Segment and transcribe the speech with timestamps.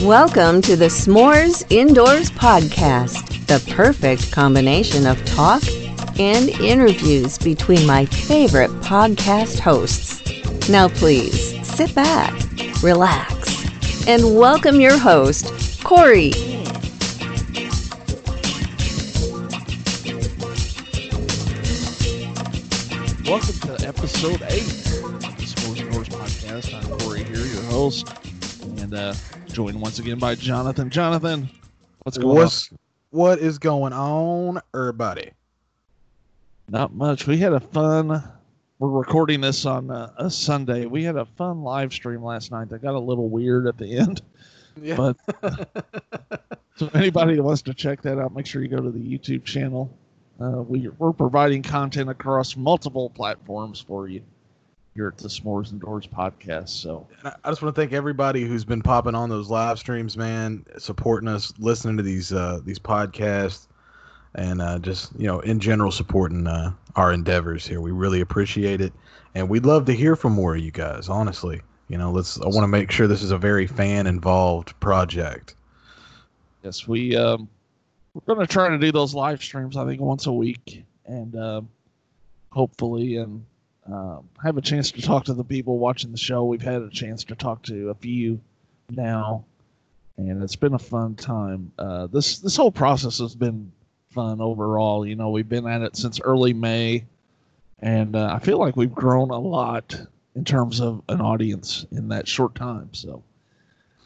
[0.00, 5.64] Welcome to the S'mores Indoors Podcast, the perfect combination of talk
[6.20, 10.22] and interviews between my favorite podcast hosts.
[10.68, 12.32] Now, please sit back,
[12.80, 15.46] relax, and welcome your host,
[15.82, 16.30] Corey.
[23.26, 24.83] Welcome to episode eight
[27.74, 28.08] host,
[28.78, 29.12] and uh,
[29.48, 30.88] joined once again by Jonathan.
[30.90, 31.48] Jonathan,
[32.04, 32.70] what's going What's
[33.10, 35.32] what is going on, everybody?
[36.68, 37.26] Not much.
[37.26, 38.22] We had a fun.
[38.78, 40.86] We're recording this on uh, a Sunday.
[40.86, 43.98] We had a fun live stream last night that got a little weird at the
[43.98, 44.22] end.
[44.82, 44.96] Yeah.
[44.96, 45.16] But
[46.74, 49.44] so anybody that wants to check that out, make sure you go to the YouTube
[49.44, 49.96] channel.
[50.40, 54.20] Uh, we, we're providing content across multiple platforms for you
[54.94, 56.68] here at the S'mores Indoors podcast.
[56.68, 60.16] So I- I just want to thank everybody who's been popping on those live streams,
[60.16, 63.66] man, supporting us, listening to these uh, these podcasts,
[64.36, 67.80] and uh, just you know, in general, supporting uh, our endeavors here.
[67.80, 68.92] We really appreciate it,
[69.34, 71.08] and we'd love to hear from more of you guys.
[71.08, 72.40] Honestly, you know, let's.
[72.40, 75.56] I want to make sure this is a very fan involved project.
[76.62, 77.48] yes, we um,
[78.14, 79.76] we're going to try to do those live streams.
[79.76, 81.68] I think once a week, and um,
[82.52, 83.44] hopefully, and
[83.90, 86.44] um, have a chance to talk to the people watching the show.
[86.44, 88.40] We've had a chance to talk to a few
[88.90, 89.44] now,
[90.16, 91.72] and it's been a fun time.
[91.78, 93.70] Uh, this this whole process has been
[94.10, 95.06] fun overall.
[95.06, 97.04] You know, we've been at it since early May,
[97.80, 99.94] and uh, I feel like we've grown a lot
[100.34, 102.88] in terms of an audience in that short time.
[102.92, 103.22] So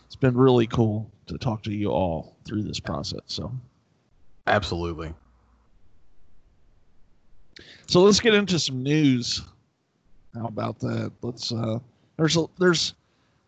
[0.06, 3.20] it's been really cool to talk to you all through this process.
[3.26, 3.52] So
[4.46, 5.14] Absolutely.
[7.86, 9.42] so let's get into some news.
[10.34, 11.12] How about that?
[11.22, 11.78] Let's uh
[12.16, 12.94] there's a there's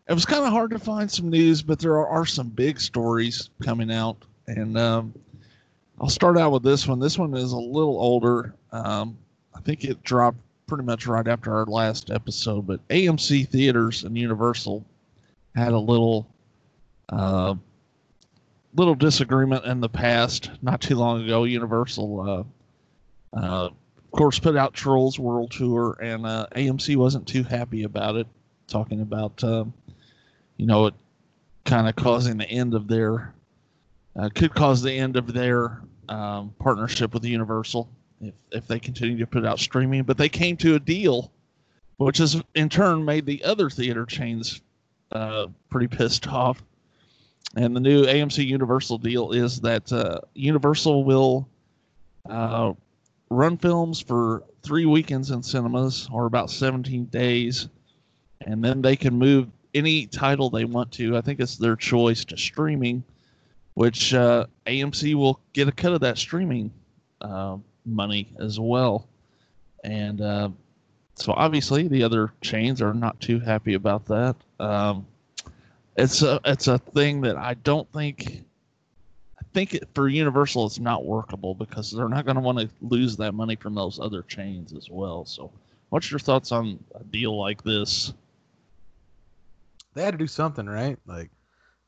[0.09, 2.79] it was kind of hard to find some news, but there are, are some big
[2.79, 5.13] stories coming out and um
[5.99, 6.99] I'll start out with this one.
[6.99, 8.55] This one is a little older.
[8.71, 9.17] Um
[9.55, 14.17] I think it dropped pretty much right after our last episode, but AMC Theaters and
[14.17, 14.85] Universal
[15.55, 16.27] had a little
[17.09, 17.55] uh
[18.75, 22.21] little disagreement in the past not too long ago universal
[23.33, 23.69] uh, uh,
[24.11, 28.27] of course put out trolls world tour and uh, amc wasn't too happy about it
[28.67, 29.73] talking about um,
[30.57, 30.93] you know it
[31.65, 33.33] kind of causing the end of their
[34.15, 37.89] uh, could cause the end of their um, partnership with universal
[38.19, 40.03] if, if they continue to put out streaming.
[40.03, 41.31] But they came to a deal
[41.97, 44.61] which has in turn made the other theater chains
[45.11, 46.63] uh, pretty pissed off.
[47.55, 51.47] And the new AMC Universal deal is that uh, Universal will
[52.27, 52.73] uh,
[53.31, 57.69] run films for three weekends in cinemas or about 17 days,
[58.41, 61.15] and then they can move any title they want to.
[61.15, 63.03] I think it's their choice to streaming,
[63.73, 66.71] which uh, AMC will get a cut of that streaming
[67.21, 69.07] uh, money as well.
[69.85, 70.49] And uh,
[71.15, 74.35] so obviously the other chains are not too happy about that.
[74.59, 75.07] Um,
[75.95, 78.43] it's a it's a thing that I don't think
[79.53, 83.33] think for Universal it's not workable because they're not going to want to lose that
[83.33, 85.25] money from those other chains as well.
[85.25, 85.51] So,
[85.89, 88.13] what's your thoughts on a deal like this?
[89.93, 90.97] They had to do something, right?
[91.05, 91.29] Like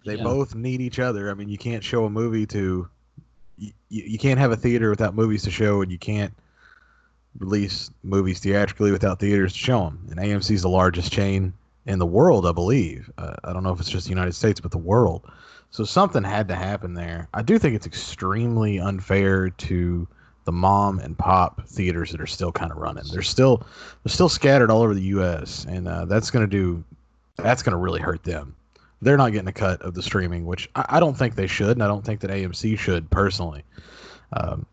[0.06, 0.24] they Yeah.
[0.24, 1.30] both need each other.
[1.30, 2.88] I mean, you can't show a movie to
[3.58, 6.34] you, you can't have a theater without movies to show, and you can't
[7.38, 10.08] release movies theatrically without theaters to show them.
[10.10, 11.54] And AMC is the largest chain
[11.86, 13.10] in the world, I believe.
[13.18, 15.30] Uh, I don't know if it's just the United States, but the world.
[15.74, 17.28] So something had to happen there.
[17.34, 20.08] I do think it's extremely unfair to
[20.44, 23.06] the mom and pop theaters that are still kind of running.
[23.12, 23.58] They're still
[24.04, 25.66] they're still scattered all over the U.S.
[25.68, 26.84] and uh, that's going to do
[27.38, 28.56] that's going to really hurt them.
[29.02, 31.72] They're not getting a cut of the streaming, which I, I don't think they should,
[31.72, 33.64] and I don't think that AMC should personally.
[34.32, 34.68] Um,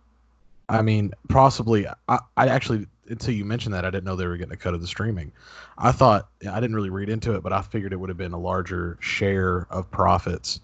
[0.68, 1.86] I mean, possibly.
[2.10, 4.74] I, I actually, until you mentioned that, I didn't know they were getting a cut
[4.74, 5.32] of the streaming.
[5.78, 8.34] I thought I didn't really read into it, but I figured it would have been
[8.34, 10.60] a larger share of profits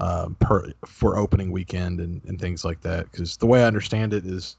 [0.00, 3.10] um, per for opening weekend and, and things like that.
[3.10, 4.56] Because the way I understand it is,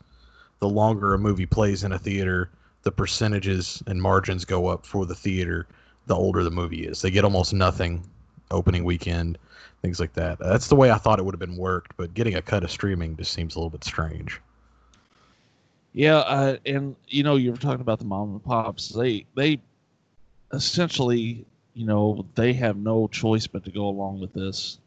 [0.60, 2.52] the longer a movie plays in a theater,
[2.84, 5.68] the percentages and margins go up for the theater.
[6.06, 8.04] The older the movie is, they get almost nothing
[8.50, 9.38] opening weekend,
[9.82, 10.40] things like that.
[10.40, 12.72] That's the way I thought it would have been worked, but getting a cut of
[12.72, 14.42] streaming just seems a little bit strange.
[15.94, 18.90] Yeah, uh, and you know you were talking about the mom and pops.
[18.90, 19.60] They they
[20.54, 24.80] essentially, you know, they have no choice but to go along with this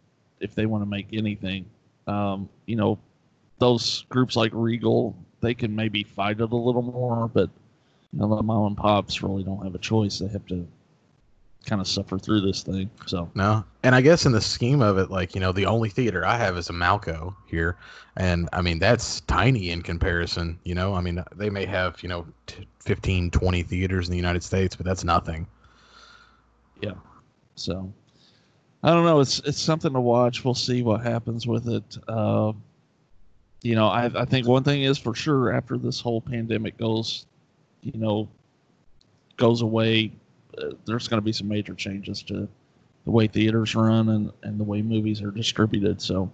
[0.45, 1.65] if they want to make anything.
[2.07, 2.99] Um, you know,
[3.59, 7.49] those groups like Regal, they can maybe fight it a little more, but
[8.13, 10.19] you know the mom and pops really don't have a choice.
[10.19, 10.67] They have to
[11.65, 12.91] kind of suffer through this thing.
[13.07, 15.89] So No, and I guess in the scheme of it, like you know, the only
[15.89, 17.77] theater I have is a Malco here,
[18.17, 20.59] and I mean that's tiny in comparison.
[20.65, 24.19] You know, I mean they may have you know t- 15, 20 theaters in the
[24.19, 25.47] United States, but that's nothing.
[26.83, 26.93] Yeah.
[27.55, 27.91] So
[28.85, 29.21] I don't know.
[29.21, 30.45] It's it's something to watch.
[30.45, 31.99] We'll see what happens with it.
[32.07, 32.53] Uh,
[33.63, 37.25] you know, I I think one thing is for sure after this whole pandemic goes,
[37.81, 38.29] you know,
[39.39, 40.13] goes away,
[40.59, 42.47] uh, there's going to be some major changes to
[43.07, 46.03] the way theaters run and and the way movies are distributed.
[46.03, 46.31] So,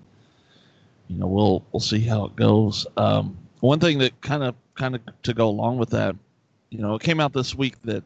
[1.06, 2.84] you know, we'll we'll see how it goes.
[2.96, 6.16] Um, one thing that kind of kind of to go along with that,
[6.70, 8.02] you know, it came out this week that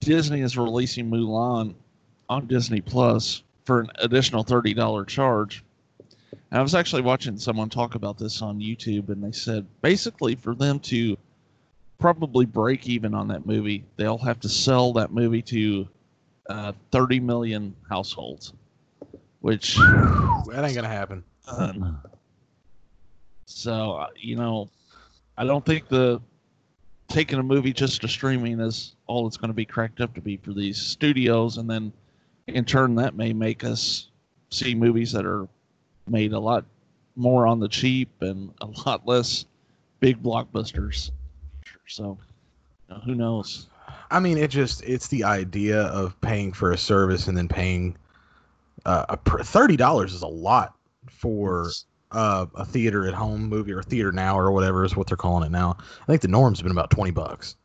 [0.00, 1.76] Disney is releasing Mulan
[2.28, 5.64] on Disney Plus for an additional thirty dollar charge.
[6.50, 10.34] And I was actually watching someone talk about this on YouTube, and they said basically
[10.34, 11.16] for them to
[11.98, 15.88] probably break even on that movie, they'll have to sell that movie to
[16.48, 18.52] uh, 30 million households,
[19.40, 21.24] which That ain't gonna happen.
[21.46, 21.72] uh,
[23.46, 24.70] so uh, you know,
[25.36, 26.20] I don't think the
[27.08, 30.20] taking a movie just to streaming is all it's going to be cracked up to
[30.20, 31.92] be for these studios, and then
[32.48, 34.08] in turn that may make us
[34.50, 35.46] see movies that are
[36.08, 36.64] made a lot
[37.16, 39.44] more on the cheap and a lot less
[40.00, 41.10] big blockbusters.
[41.86, 42.18] So
[42.88, 43.66] you know, who knows?
[44.10, 47.96] I mean, it just it's the idea of paying for a service and then paying
[48.84, 50.74] uh, a pr- thirty dollars is a lot
[51.10, 51.70] for
[52.12, 55.44] uh, a theater at home movie or theater now or whatever is what they're calling
[55.44, 55.76] it now.
[56.02, 57.56] I think the norm's been about twenty bucks.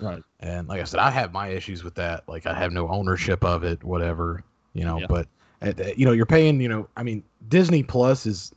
[0.00, 0.22] Right.
[0.40, 2.28] And like I said, I have my issues with that.
[2.28, 4.42] Like I have no ownership of it, whatever,
[4.72, 4.98] you know.
[4.98, 5.06] Yeah.
[5.08, 5.28] But
[5.62, 6.60] uh, uh, you know, you're paying.
[6.60, 8.52] You know, I mean, Disney Plus is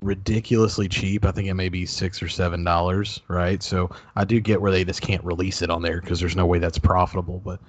[0.00, 1.24] ridiculously cheap.
[1.24, 3.62] I think it may be six or seven dollars, right?
[3.62, 6.46] So I do get where they just can't release it on there because there's no
[6.46, 7.40] way that's profitable.
[7.44, 7.60] But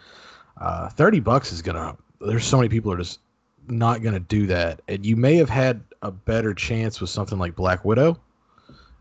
[0.57, 1.98] uh, thirty bucks is gonna.
[2.22, 3.19] There's so many people are just
[3.68, 7.56] not gonna do that, and you may have had a better chance with something like
[7.56, 8.19] Black Widow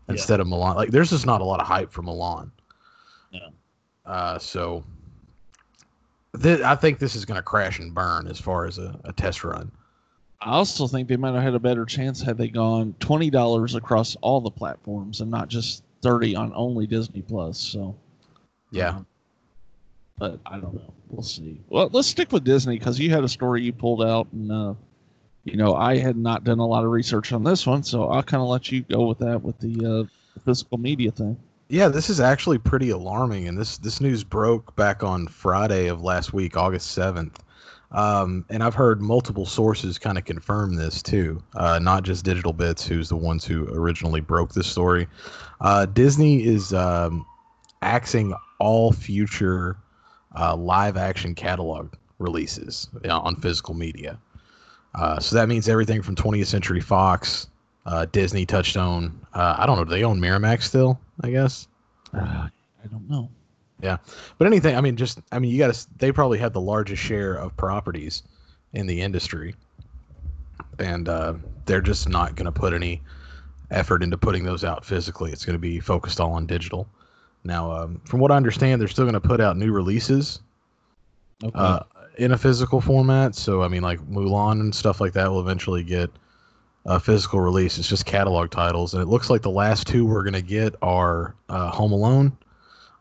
[0.07, 0.75] instead of Mulan.
[0.75, 2.49] Like, there's just not a lot of hype for Mulan.
[4.05, 4.83] Uh, so
[6.41, 9.13] th- I think this is going to crash and burn as far as a, a
[9.13, 9.71] test run.
[10.41, 13.75] I also think they might have had a better chance had they gone twenty dollars
[13.75, 17.57] across all the platforms and not just thirty on only Disney Plus.
[17.57, 17.95] So
[18.71, 18.89] Yeah.
[18.89, 19.05] um,
[20.17, 20.93] but I don't know.
[21.07, 21.61] We'll see.
[21.69, 24.73] Well, let's stick with Disney because you had a story you pulled out, and uh,
[25.45, 28.21] you know I had not done a lot of research on this one, so I'll
[28.23, 31.37] kind of let you go with that with the uh, physical media thing.
[31.73, 36.03] Yeah, this is actually pretty alarming, and this this news broke back on Friday of
[36.03, 37.43] last week, August seventh.
[37.91, 42.53] Um, and I've heard multiple sources kind of confirm this too, uh, not just Digital
[42.53, 45.07] Bits, who's the ones who originally broke this story.
[45.61, 47.25] Uh, Disney is um,
[47.81, 49.75] axing all future
[50.37, 54.19] uh, live action catalog releases know, on physical media.
[54.93, 57.47] Uh, so that means everything from 20th Century Fox,
[57.87, 59.19] uh, Disney, Touchstone.
[59.33, 59.85] Uh, I don't know.
[59.85, 60.99] Do they own Miramax still?
[61.21, 61.67] I guess.
[62.13, 62.47] Uh,
[62.83, 63.29] I don't know.
[63.81, 63.97] Yeah,
[64.37, 65.87] but anything, I mean, just I mean, you got to.
[65.97, 68.23] They probably have the largest share of properties
[68.71, 69.55] in the industry,
[70.79, 71.33] and uh,
[71.65, 73.01] they're just not going to put any
[73.71, 75.31] effort into putting those out physically.
[75.31, 76.87] It's going to be focused all on digital.
[77.43, 80.39] Now, um, from what I understand, they're still going to put out new releases
[81.43, 81.51] Okay.
[81.55, 81.79] uh,
[82.17, 83.35] in a physical format.
[83.35, 86.09] So, I mean, like Mulan and stuff like that will eventually get
[86.85, 87.77] a physical release.
[87.77, 91.35] It's just catalog titles, and it looks like the last two we're to get are
[91.49, 92.37] uh, Home Alone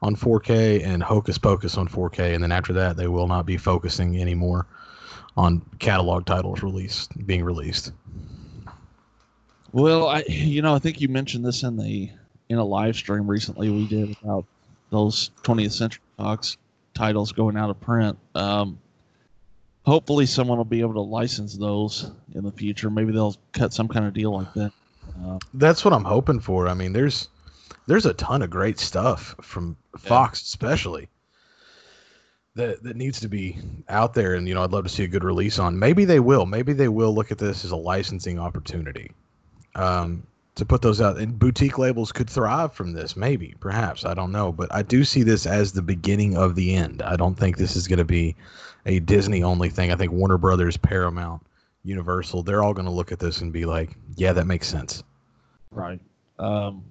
[0.00, 3.56] on 4K and Hocus Pocus on 4K, and then after that, they will not be
[3.56, 4.66] focusing anymore
[5.36, 7.92] on catalog titles released being released.
[9.72, 12.10] Well, I you know I think you mentioned this in the
[12.48, 14.44] in a live stream recently we did about
[14.90, 16.58] those 20th Century Fox
[16.92, 18.18] titles going out of print.
[18.34, 18.78] Um,
[19.84, 22.90] hopefully, someone will be able to license those in the future.
[22.90, 24.72] Maybe they'll cut some kind of deal like that.
[25.24, 26.68] Uh, That's what I'm hoping for.
[26.68, 27.28] I mean, there's
[27.86, 31.08] there's a ton of great stuff from Fox, especially
[32.54, 33.58] that that needs to be
[33.88, 35.78] out there, and you know, I'd love to see a good release on.
[35.78, 36.46] Maybe they will.
[36.46, 39.12] Maybe they will look at this as a licensing opportunity
[39.74, 41.18] um, to put those out.
[41.18, 43.16] And boutique labels could thrive from this.
[43.16, 46.74] Maybe, perhaps, I don't know, but I do see this as the beginning of the
[46.74, 47.02] end.
[47.02, 48.36] I don't think this is going to be
[48.86, 49.92] a Disney only thing.
[49.92, 51.42] I think Warner Brothers, Paramount,
[51.84, 55.02] Universal, they're all going to look at this and be like, "Yeah, that makes sense."
[55.70, 56.00] right.
[56.38, 56.84] Um,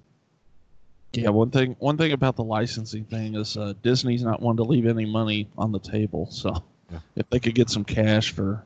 [1.12, 1.28] yeah.
[1.28, 1.76] One thing.
[1.78, 5.48] One thing about the licensing thing is uh, Disney's not one to leave any money
[5.56, 6.26] on the table.
[6.30, 6.98] So Yeah.
[7.16, 8.64] if they could get some cash for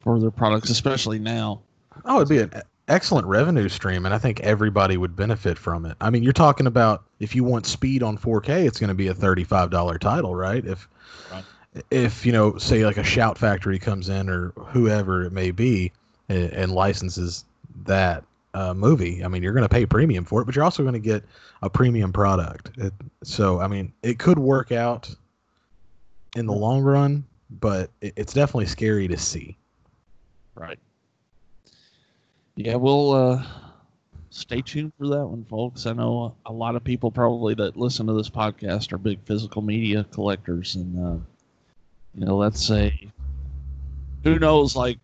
[0.00, 1.60] for their products, especially now,
[2.04, 5.96] Oh, it'd be an excellent revenue stream, and I think everybody would benefit from it.
[6.00, 9.08] I mean, you're talking about if you want speed on 4K, it's going to be
[9.08, 10.64] a thirty-five dollar title, right?
[10.64, 10.88] If
[11.30, 11.44] Right.
[11.90, 15.92] if you know, say like a Shout Factory comes in or whoever it may be
[16.28, 17.44] and, and licenses
[17.84, 18.24] that
[18.54, 20.94] uh, movie, I mean, you're going to pay premium for it, but you're also going
[20.94, 21.24] to get
[21.62, 22.70] a premium product.
[22.76, 25.08] It, so, I mean, it could work out
[26.36, 27.24] in the long run,
[27.60, 29.56] but it, it's definitely scary to see.
[30.54, 30.78] Right.
[32.56, 33.44] Yeah, we'll uh,
[34.30, 35.86] stay tuned for that one, folks.
[35.86, 39.62] I know a lot of people probably that listen to this podcast are big physical
[39.62, 41.18] media collectors, and uh,
[42.14, 43.10] you know, let's say,
[44.22, 44.98] who knows, like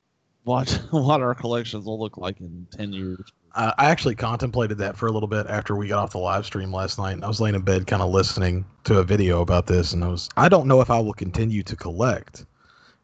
[0.45, 3.21] what what our collections will look like in ten years.
[3.55, 6.45] I I actually contemplated that for a little bit after we got off the live
[6.45, 7.23] stream last night.
[7.23, 10.09] I was laying in bed, kind of listening to a video about this, and I
[10.09, 12.45] was I don't know if I will continue to collect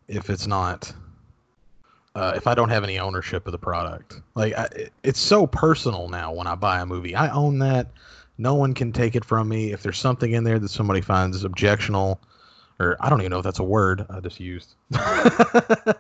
[0.07, 0.93] if it's not
[2.15, 4.21] uh, if I don't have any ownership of the product.
[4.35, 4.69] Like I,
[5.03, 7.15] it's so personal now when I buy a movie.
[7.15, 7.89] I own that.
[8.39, 9.73] No one can take it from me.
[9.73, 12.19] If there's something in there that somebody finds objectional,
[12.81, 14.75] or I don't even know if that's a word I just used.
[14.95, 15.93] uh,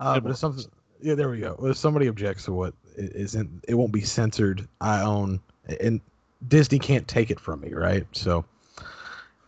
[0.00, 0.64] but if something,
[1.00, 1.56] yeah, there we go.
[1.62, 4.66] If somebody objects to what isn't, it won't be censored.
[4.80, 5.40] I own,
[5.80, 6.00] and
[6.48, 8.06] Disney can't take it from me, right?
[8.12, 8.44] So,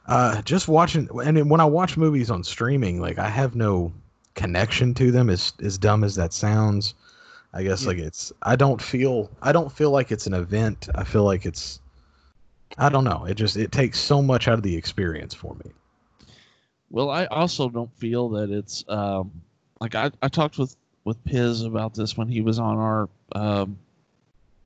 [0.06, 3.92] uh, just watching, and when I watch movies on streaming, like I have no
[4.36, 5.28] connection to them.
[5.28, 6.94] As as dumb as that sounds,
[7.52, 7.88] I guess Yeah.
[7.88, 8.32] like it's.
[8.42, 9.28] I don't feel.
[9.42, 10.88] I don't feel like it's an event.
[10.94, 11.80] I feel like it's.
[12.78, 13.24] I don't know.
[13.24, 15.72] It just it takes so much out of the experience for me.
[16.90, 19.32] Well, I also don't feel that it's um,
[19.80, 23.78] like I, I talked with with Piz about this when he was on our um,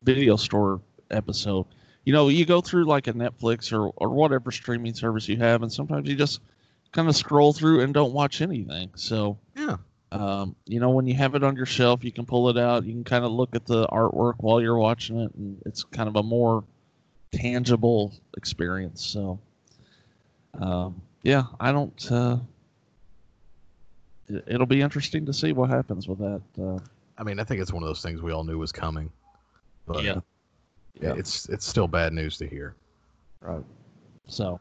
[0.02, 1.66] video store episode.
[2.04, 5.62] You know, you go through like a Netflix or or whatever streaming service you have,
[5.62, 6.40] and sometimes you just
[6.92, 8.90] kind of scroll through and don't watch anything.
[8.96, 9.76] So Yeah.
[10.12, 12.84] um, you know, when you have it on your shelf, you can pull it out.
[12.84, 16.08] You can kind of look at the artwork while you're watching it, and it's kind
[16.08, 16.64] of a more
[17.32, 19.04] tangible experience.
[19.04, 19.38] So,
[20.54, 22.10] um, yeah, I don't.
[22.10, 22.38] Uh,
[24.28, 26.42] it- it'll be interesting to see what happens with that.
[26.60, 26.78] Uh,
[27.18, 29.10] I mean, I think it's one of those things we all knew was coming.
[29.86, 30.20] But Yeah.
[31.00, 32.74] yeah, it's it's still bad news to hear.
[33.40, 33.64] Right.
[34.26, 34.60] So.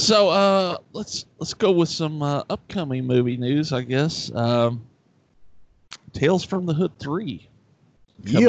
[0.00, 4.34] So uh, let's let's go with some uh, upcoming movie news, I guess.
[4.34, 4.82] Um,
[6.12, 7.48] Tales from the Hood three.
[8.24, 8.48] Coming-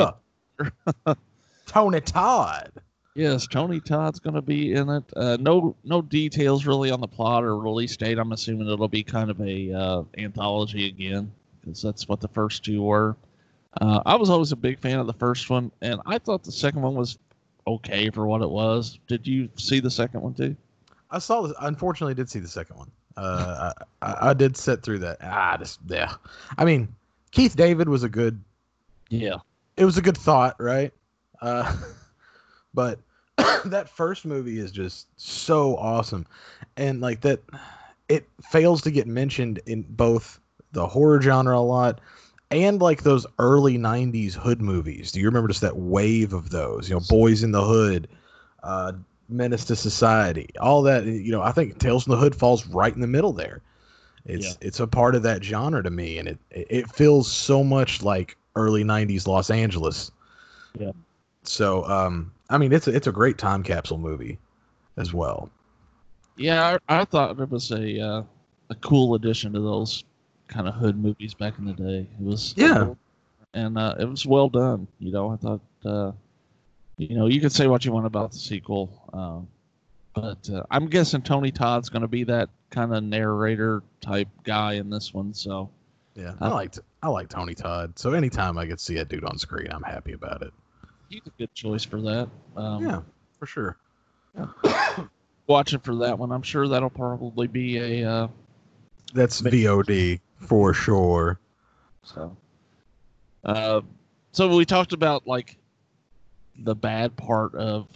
[1.07, 1.13] Yeah.
[1.67, 2.71] Tony Todd.
[3.15, 5.03] Yes, Tony Todd's going to be in it.
[5.15, 8.17] Uh, no, no details really on the plot or release date.
[8.17, 11.29] I'm assuming it'll be kind of a uh, anthology again,
[11.59, 13.17] because that's what the first two were.
[13.81, 16.51] Uh, I was always a big fan of the first one, and I thought the
[16.53, 17.17] second one was
[17.67, 18.97] okay for what it was.
[19.07, 20.55] Did you see the second one too?
[21.11, 21.55] I saw this.
[21.59, 22.91] Unfortunately, I did see the second one.
[23.17, 25.17] Uh, I, I, I did sit through that.
[25.21, 26.13] Ah, just yeah.
[26.57, 26.87] I mean,
[27.31, 28.41] Keith David was a good.
[29.09, 29.37] Yeah,
[29.75, 30.93] It was a good thought, right?
[31.41, 31.75] Uh,
[32.73, 32.99] but
[33.65, 36.25] that first movie is just so awesome,
[36.77, 37.41] and like that,
[38.07, 40.39] it fails to get mentioned in both
[40.71, 41.99] the horror genre a lot
[42.49, 46.89] and like those early 90s hood movies do you remember just that wave of those
[46.89, 48.07] you know boys in the hood
[48.63, 48.91] uh
[49.31, 52.93] menace to society all that you know i think tales from the hood falls right
[52.95, 53.61] in the middle there
[54.25, 54.67] it's Yeah.
[54.67, 58.37] it's a part of that genre to me and it it feels so much like
[58.55, 60.11] early 90s los angeles
[60.79, 60.91] Yeah.
[61.43, 64.37] so um i mean it's a, it's a great time capsule movie
[64.97, 65.49] as well
[66.37, 66.77] yeah.
[66.89, 68.23] I, I thought it was a uh,
[68.69, 70.03] a cool addition to those
[70.47, 72.07] kind of hood movies back in the day.
[72.19, 72.93] It was Yeah.
[73.53, 74.87] and uh, it was well done.
[74.99, 76.11] You know, I thought uh,
[77.09, 79.47] you know you could say what you want about the sequel, um,
[80.13, 84.73] but uh, I'm guessing Tony Todd's going to be that kind of narrator type guy
[84.73, 85.33] in this one.
[85.33, 85.69] So
[86.15, 89.05] yeah i Uh, liked i like tony todd so anytime i get to see a
[89.05, 90.51] dude on screen i'm happy about it
[91.07, 92.27] he's a good choice for that.
[92.57, 92.99] Um, yeah
[93.39, 93.77] for sure
[95.47, 96.31] watching for that one.
[96.33, 98.27] I'm sure that'll probably be a uh,
[99.13, 101.39] that's vod for sure
[102.03, 102.35] So,
[103.45, 103.81] uh,
[104.33, 105.57] so we talked about like
[106.63, 107.87] the bad part of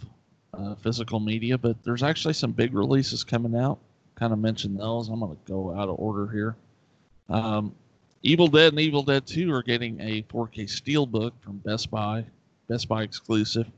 [0.54, 3.78] uh, physical media, but there's actually some big releases coming out.
[4.14, 5.08] Kind of mentioned those.
[5.08, 6.56] I'm gonna go out of order here.
[7.28, 7.74] Um,
[8.22, 12.24] Evil Dead and Evil Dead 2 are getting a 4K Steelbook from Best Buy,
[12.68, 13.70] Best Buy exclusive.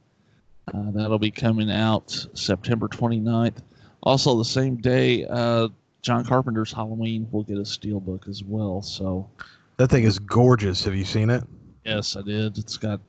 [0.72, 3.62] Uh, that'll be coming out September 29th.
[4.02, 5.68] Also, the same day, uh,
[6.02, 8.80] John Carpenter's Halloween will get a Steelbook as well.
[8.82, 9.28] So,
[9.76, 11.42] that thing is gorgeous have you seen it
[11.88, 12.58] Yes, I did.
[12.58, 13.00] It's got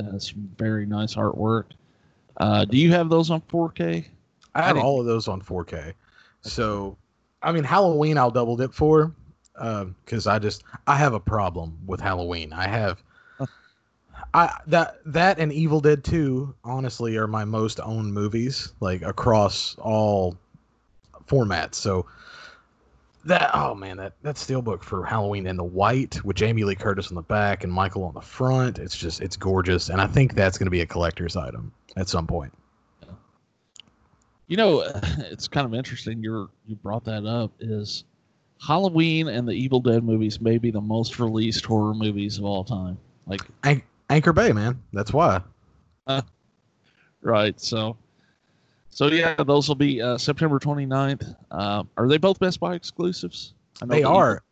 [0.00, 1.64] uh, some very nice artwork.
[2.36, 4.06] Uh, do you have those on 4K?
[4.54, 5.92] I have all of those on 4K.
[6.42, 6.96] So,
[7.42, 9.12] I mean, Halloween I'll double dip for,
[9.54, 12.52] because I just I have a problem with Halloween.
[12.52, 13.02] I have
[14.34, 19.76] I that that and Evil Dead 2 honestly are my most owned movies like across
[19.78, 20.36] all
[21.26, 21.74] formats.
[21.74, 22.06] So
[23.26, 27.08] that oh man, that that steelbook for Halloween in the white with Jamie Lee Curtis
[27.08, 30.34] on the back and Michael on the front, it's just it's gorgeous and I think
[30.34, 32.52] that's going to be a collector's item at some point.
[34.46, 34.80] You know,
[35.18, 36.22] it's kind of interesting.
[36.22, 37.52] You you brought that up.
[37.60, 38.04] Is
[38.60, 42.64] Halloween and the Evil Dead movies may be the most released horror movies of all
[42.64, 42.98] time.
[43.26, 44.80] Like An- Anchor Bay, man.
[44.92, 45.42] That's why.
[47.20, 47.96] right, so
[48.90, 51.36] so yeah, those will be uh, September 29th.
[51.50, 53.54] Uh, are they both Best Buy exclusives?
[53.82, 54.42] I know They the are.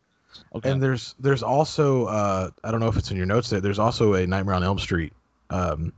[0.54, 0.70] Okay.
[0.70, 3.60] And there's there's also uh I don't know if it's in your notes there.
[3.60, 5.12] There's also a Nightmare on Elm Street
[5.50, 5.92] um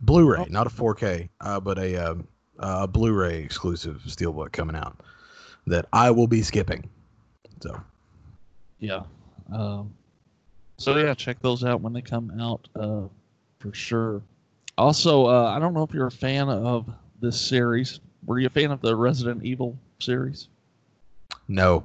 [0.00, 0.46] Blu-ray, Oh.
[0.48, 2.28] not a 4K, uh, but a um,
[2.60, 5.00] uh, Blu-ray exclusive steelbook coming out
[5.66, 6.88] that I will be skipping.
[7.60, 7.80] So
[8.78, 9.02] Yeah.
[9.52, 9.92] Um,
[10.76, 13.08] so yeah, check those out when they come out uh,
[13.58, 14.22] for sure.
[14.76, 16.88] Also, uh, I don't know if you're a fan of
[17.20, 18.00] this series.
[18.24, 20.48] Were you a fan of the Resident Evil series?
[21.48, 21.84] no,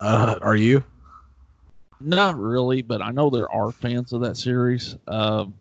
[0.00, 0.84] uh, are you?
[2.00, 4.96] Not really, but I know there are fans of that series.
[5.06, 5.54] Um,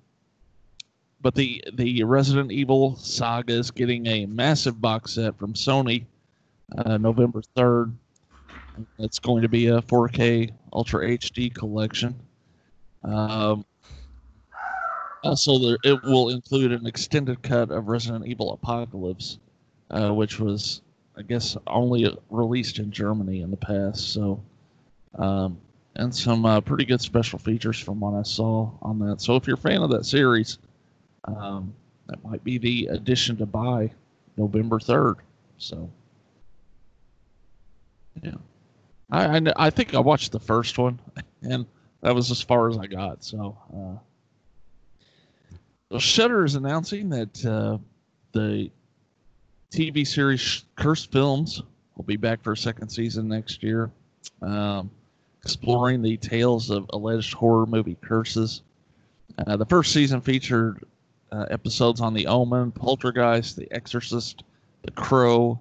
[1.22, 6.06] but the the Resident Evil saga is getting a massive box set from Sony
[6.78, 7.94] uh, November third.
[8.98, 12.16] It's going to be a 4K Ultra HD collection.
[13.04, 13.66] Um,
[15.24, 19.40] also, there, it will include an extended cut of Resident Evil Apocalypse,
[19.92, 20.82] uh, which was,
[21.18, 24.14] I guess, only released in Germany in the past.
[24.14, 24.42] So,
[25.16, 25.60] um,
[25.96, 29.22] and some uh, pretty good special features from what I saw on that.
[29.22, 30.58] So, if you're a fan of that series,
[31.26, 31.74] um,
[32.08, 33.92] that might be the addition to buy
[34.38, 35.16] November 3rd.
[35.58, 35.90] So,
[38.22, 38.36] yeah.
[39.12, 41.00] I, I, I think I watched the first one,
[41.42, 41.66] and
[42.02, 43.24] that was as far as I got.
[43.24, 44.00] So, uh,
[45.90, 47.78] well, Shudder is announcing that uh,
[48.32, 48.70] the
[49.72, 51.62] TV series Cursed Films
[51.96, 53.92] will be back for a second season next year,
[54.42, 54.90] um,
[55.44, 58.62] exploring the tales of alleged horror movie curses.
[59.48, 60.84] Uh, the first season featured
[61.32, 64.44] uh, episodes on The Omen, Poltergeist, The Exorcist,
[64.84, 65.60] The Crow,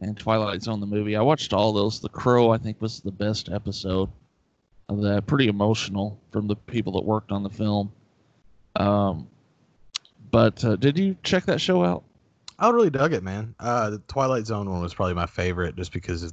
[0.00, 1.16] and Twilight Zone the movie.
[1.16, 2.00] I watched all those.
[2.00, 4.10] The Crow, I think, was the best episode
[4.88, 5.26] of that.
[5.26, 7.92] Pretty emotional from the people that worked on the film.
[8.76, 9.28] Um,
[10.32, 12.02] but uh, did you check that show out?
[12.58, 13.54] I really dug it, man.
[13.60, 16.32] Uh, the Twilight Zone one was probably my favorite, just because of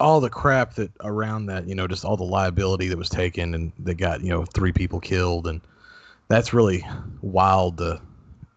[0.00, 3.54] all the crap that around that, you know, just all the liability that was taken,
[3.54, 5.60] and that got you know three people killed, and
[6.28, 6.84] that's really
[7.22, 8.00] wild to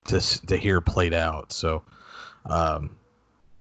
[0.05, 1.51] to to hear played out.
[1.53, 1.83] So,
[2.47, 2.97] um,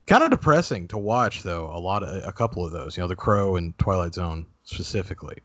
[0.07, 1.67] kind of depressing to watch, though.
[1.75, 5.39] A lot of a couple of those, you know, The Crow and Twilight Zone specifically.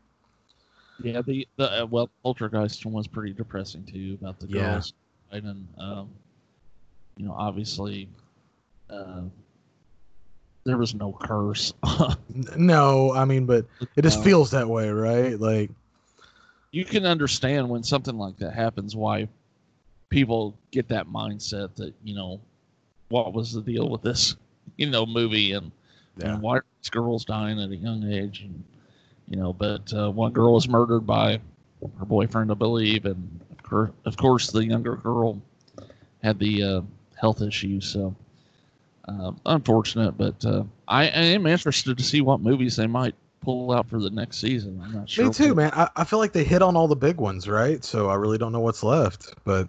[1.02, 4.74] Yeah, the the uh, well, Poltergeist one was pretty depressing too about the Yeah.
[4.74, 4.94] girls,
[5.32, 6.10] and um,
[7.16, 8.08] you know, obviously,
[8.90, 9.22] uh,
[10.64, 11.72] there was no curse.
[12.56, 13.66] No, I mean, but
[13.96, 15.38] it just feels that way, right?
[15.38, 15.70] Like,
[16.70, 19.28] you can understand when something like that happens why
[20.08, 22.40] people get that mindset that you know
[23.08, 24.36] what was the deal with this
[24.76, 25.70] you know movie and,
[26.18, 26.34] Yeah.
[26.34, 28.62] and why are these girls dying at a young age and
[29.28, 31.40] you know but uh, one girl was murdered by
[31.98, 33.40] her boyfriend i believe and
[33.72, 35.40] of course, of course the younger girl
[36.22, 36.80] had the uh,
[37.20, 38.14] health issues so
[39.08, 43.72] um, unfortunate but uh, I, I am interested to see what movies they might pull
[43.72, 45.70] out for the next season i'm not sure Me too, what- man.
[45.74, 47.82] I, I feel like they hit on all the big ones, right?
[47.84, 49.34] So I really don't know what's left.
[49.44, 49.68] But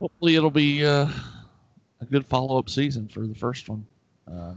[0.00, 1.06] hopefully it'll be uh,
[2.00, 3.86] a good follow-up season for the first one.
[4.30, 4.54] Uh,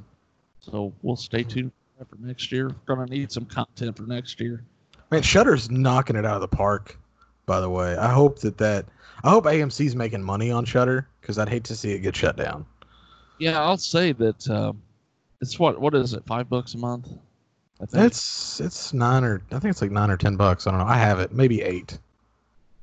[0.60, 1.72] so we'll stay tuned
[2.10, 2.70] for next year.
[2.88, 4.64] We're gonna need some content for next year.
[5.12, 6.98] man, Shudder's knocking it out of the park.
[7.46, 8.86] By the way, I hope that that
[9.24, 12.38] I hope AMC's making money on Shudder because I'd hate to see it get shut
[12.38, 12.66] down.
[13.40, 14.82] Yeah, I'll say that um,
[15.42, 16.24] it's what what is it?
[16.26, 17.10] Five bucks a month.
[17.82, 20.68] I think It's it's nine or I think it's like nine or ten bucks.
[20.68, 20.86] I don't know.
[20.86, 21.98] I have it, maybe eight.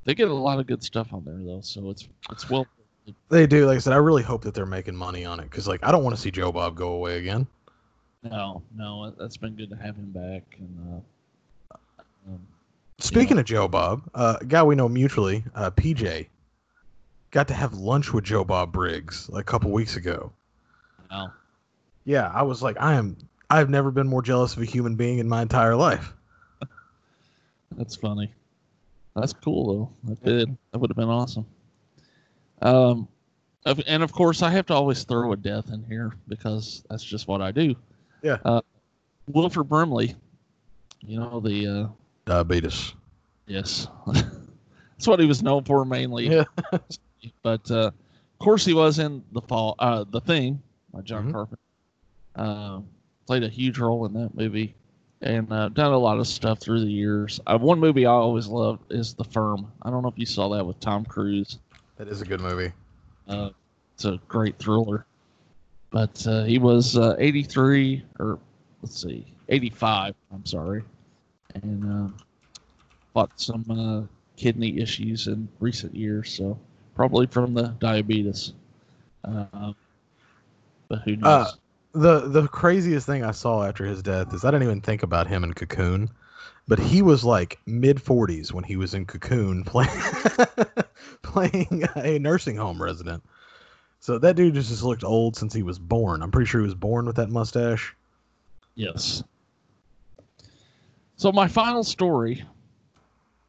[0.04, 2.66] they get a lot of good stuff on there though, so it's it's well.
[3.28, 3.66] They do.
[3.66, 5.90] Like I said, I really hope that they're making money on it because like I
[5.90, 7.46] don't want to see Joe Bob go away again.
[8.22, 10.42] No, no, that's been good to have him back.
[10.58, 11.02] And
[11.72, 11.76] uh,
[12.28, 12.46] um,
[13.00, 16.26] Speaking of Joe Bob, uh, a guy we know mutually, uh, PJ,
[17.30, 20.32] got to have lunch with Joe Bob Briggs like, a couple weeks ago.
[21.10, 21.32] wow,
[22.04, 23.16] Yeah, I was like, I am.
[23.48, 26.12] I've never been more jealous of a human being in my entire life.
[27.76, 28.32] That's funny.
[29.16, 30.10] That's cool though.
[30.10, 30.56] That did.
[30.70, 31.46] That would have been awesome.
[32.62, 33.08] Um,
[33.64, 37.26] and of course, I have to always throw a death in here because that's just
[37.26, 37.74] what I do.
[38.22, 38.38] Yeah.
[38.44, 38.60] Uh,
[39.26, 40.14] Wilford Brimley,
[41.00, 41.88] you know the uh,
[42.30, 42.94] Diabetes.
[43.48, 46.28] yes, That's what he was known for mainly.
[46.28, 46.44] Yeah.
[47.42, 50.62] but uh, of course, he was in the fall, uh, the thing
[50.92, 51.32] by John Mhm.
[51.32, 51.58] Carpenter.
[52.36, 52.80] Uh,
[53.26, 54.74] played a huge role in that movie,
[55.22, 57.40] and uh, done a lot of stuff through the years.
[57.48, 59.70] Uh, one movie I always loved is The Firm.
[59.82, 61.58] I don't know if you saw that with Tom Cruise.
[61.96, 62.72] That is a good movie.
[63.26, 63.50] Uh,
[63.94, 65.04] it's a great thriller.
[65.90, 68.38] But uh, he was uh, 83, or
[68.82, 70.14] let's see, 85.
[70.32, 70.84] I'm sorry,
[71.54, 72.22] and uh,
[73.14, 76.32] fought some uh, kidney issues in recent years.
[76.32, 76.58] So
[76.94, 78.52] probably from the diabetes.
[79.24, 79.72] Uh,
[80.88, 81.46] but who knows?
[81.46, 81.50] Uh,
[81.92, 85.26] the the craziest thing I saw after his death is I didn't even think about
[85.26, 86.10] him in Cocoon,
[86.68, 89.90] but he was like mid 40s when he was in Cocoon playing
[91.22, 93.22] playing a nursing home resident.
[93.98, 96.22] So that dude just, just looked old since he was born.
[96.22, 97.94] I'm pretty sure he was born with that mustache.
[98.74, 99.22] Yes.
[101.20, 102.46] So my final story,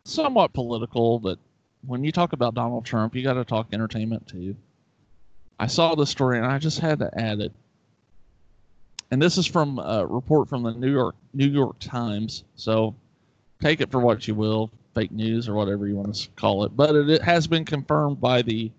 [0.03, 1.39] somewhat political, but
[1.85, 4.57] when you talk about Donald Trump, you got to talk entertainment too.
[5.57, 7.53] I saw this story and I just had to add it.
[9.09, 12.43] And this is from a report from the New York New York Times.
[12.55, 12.93] So
[13.61, 16.75] take it for what you will, fake news or whatever you want to call it.
[16.75, 18.69] But it, it has been confirmed by the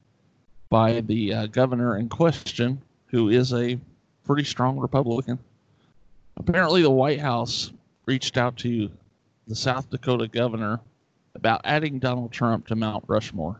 [0.68, 3.80] by the uh, governor in question, who is a
[4.26, 5.38] pretty strong Republican.
[6.36, 7.72] Apparently, the White House
[8.12, 8.90] reached out to
[9.48, 10.78] the South Dakota governor
[11.34, 13.58] about adding Donald Trump to Mount Rushmore.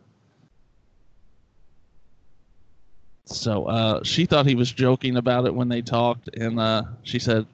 [3.25, 7.19] So uh, she thought he was joking about it when they talked, and uh, she
[7.19, 7.47] said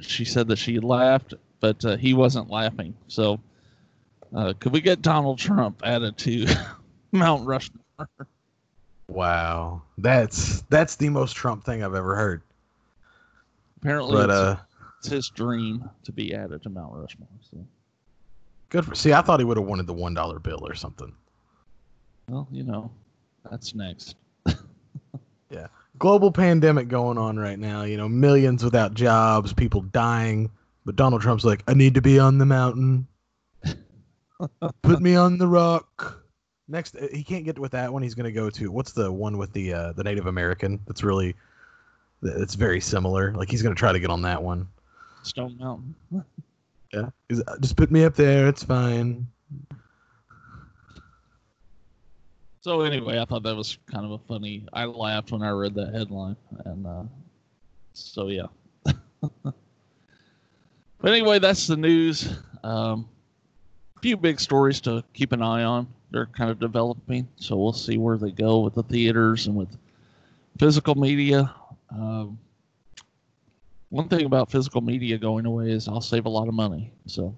[0.00, 2.94] she said that she laughed, but uh, he wasn't laughing.
[3.08, 3.38] So
[4.34, 6.46] uh, could we get Donald Trump added to
[7.12, 8.08] Mount Rushmore?
[9.08, 12.40] Wow, that's that's the most Trump thing I've ever heard.
[13.82, 14.30] Apparently, But
[14.98, 17.28] it's, his dream to be added to Mount Rushmore.
[17.50, 17.58] So,
[18.68, 18.94] good for.
[18.94, 21.12] See, I thought he would have wanted the one dollar bill or something.
[22.28, 22.90] well, you know,
[23.50, 24.16] that's next.
[25.48, 27.82] Yeah, global pandemic going on right now.
[27.84, 30.50] You know, millions without jobs, people dying.
[30.84, 33.06] But Donald Trump's like, I need to be on the mountain.
[34.82, 36.24] Put me on the rock.
[36.68, 38.02] Next, uh, he can't get with that one.
[38.02, 40.80] He's going to go to what's the one with the uh, the Native American?
[40.86, 41.34] That's really,
[42.22, 43.32] that's very similar.
[43.34, 44.68] Like he's going to try to get on that one.
[45.26, 45.94] Stone Mountain.
[46.92, 48.48] Yeah, uh, just put me up there.
[48.48, 49.26] It's fine.
[52.60, 54.66] So anyway, I thought that was kind of a funny.
[54.72, 57.02] I laughed when I read that headline, and uh,
[57.92, 58.46] so yeah.
[58.84, 59.54] but
[61.04, 62.28] anyway, that's the news.
[62.64, 63.08] Um,
[63.96, 65.86] a few big stories to keep an eye on.
[66.10, 69.76] They're kind of developing, so we'll see where they go with the theaters and with
[70.58, 71.54] physical media.
[71.90, 72.38] Um,
[73.96, 76.92] one thing about physical media going away is I'll save a lot of money.
[77.06, 77.34] So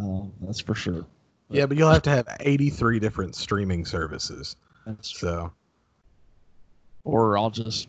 [0.00, 1.06] uh, that's for sure.
[1.48, 4.56] Yeah, but you'll have to have 83 different streaming services.
[4.86, 5.28] That's true.
[5.28, 5.52] So
[7.06, 7.88] or I'll just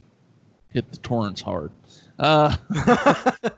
[0.72, 1.72] hit the torrents hard.
[2.20, 2.56] Uh,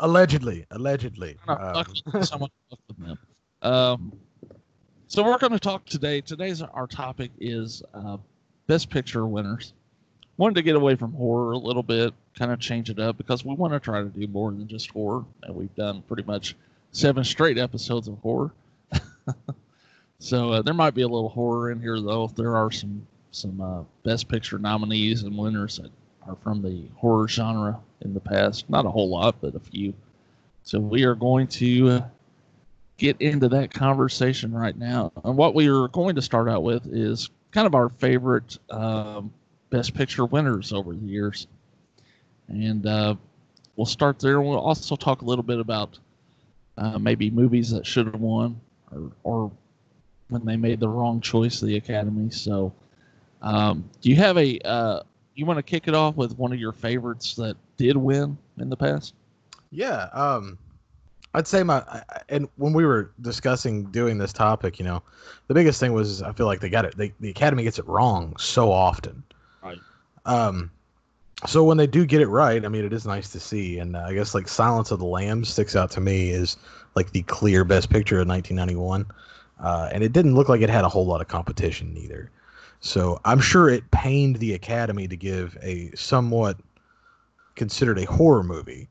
[0.00, 1.36] allegedly, allegedly.
[1.46, 1.84] Um,
[2.22, 2.50] someone
[2.98, 3.18] them.
[3.60, 4.12] Um,
[5.06, 6.22] so we're going to talk today.
[6.22, 8.16] Today's our topic is uh,
[8.66, 9.74] best picture winners.
[10.38, 13.44] Wanted to get away from horror a little bit, kind of change it up because
[13.44, 16.56] we want to try to do more than just horror, and we've done pretty much
[16.92, 18.52] seven straight episodes of horror.
[20.18, 22.24] so uh, there might be a little horror in here, though.
[22.24, 25.90] If there are some some uh, best picture nominees and winners that
[26.28, 28.68] are from the horror genre in the past.
[28.70, 29.94] Not a whole lot, but a few.
[30.64, 32.00] So we are going to uh,
[32.98, 35.12] get into that conversation right now.
[35.24, 39.32] And what we are going to start out with is kind of our favorite um,
[39.70, 41.46] best picture winners over the years.
[42.48, 43.14] And uh,
[43.76, 44.40] we'll start there.
[44.40, 45.98] We'll also talk a little bit about
[46.76, 49.52] uh, maybe movies that should have won or, or
[50.28, 52.30] when they made the wrong choice of the Academy.
[52.30, 52.72] So,
[53.42, 55.02] um, do you have a, uh,
[55.34, 58.68] you want to kick it off with one of your favorites that did win in
[58.70, 59.14] the past?
[59.70, 60.58] Yeah, um,
[61.34, 65.02] I'd say my I- I- and when we were discussing doing this topic, you know,
[65.48, 66.96] the biggest thing was I feel like they got it.
[66.96, 69.22] They, the Academy gets it wrong so often.
[69.62, 69.78] Right.
[70.26, 70.70] Um,
[71.46, 73.78] so when they do get it right, I mean, it is nice to see.
[73.78, 76.56] And uh, I guess like Silence of the Lambs sticks out to me is
[76.94, 79.06] like the clear best picture of 1991.
[79.60, 82.30] Uh, and it didn't look like it had a whole lot of competition either.
[82.80, 86.58] So I'm sure it pained the Academy to give a somewhat
[87.54, 88.88] considered a horror movie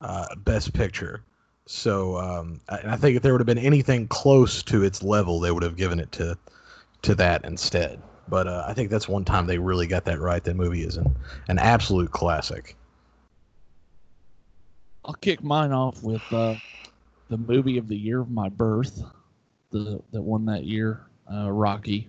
[0.00, 1.22] uh, best picture.
[1.66, 5.02] So, um, I- and I think if there would have been anything close to its
[5.02, 6.36] level, they would have given it to
[7.02, 8.02] to that instead.
[8.30, 10.42] But uh, I think that's one time they really got that right.
[10.44, 11.14] That movie is an,
[11.48, 12.76] an absolute classic.
[15.04, 16.54] I'll kick mine off with uh,
[17.28, 19.02] the movie of the year of my birth.
[19.72, 21.00] the that won that year,
[21.32, 22.08] uh, Rocky.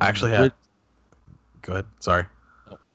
[0.00, 0.42] I actually Um, had.
[0.44, 0.52] which,
[1.62, 1.86] Go ahead.
[2.00, 2.24] Sorry.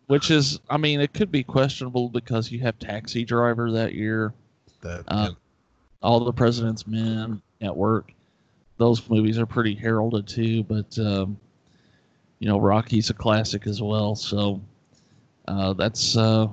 [0.07, 4.33] which is, I mean, it could be questionable because you have Taxi Driver that year,
[4.81, 5.31] That uh,
[6.03, 8.11] All the President's Men, Network.
[8.77, 11.39] Those movies are pretty heralded too, but um,
[12.39, 14.15] you know, Rocky's a classic as well.
[14.15, 14.61] So
[15.47, 16.47] uh, that's uh,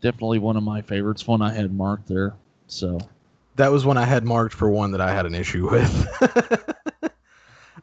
[0.00, 1.26] definitely one of my favorites.
[1.26, 2.34] One I had marked there.
[2.68, 2.98] So
[3.56, 6.08] that was one I had marked for one that I had an issue with.
[7.02, 7.08] uh,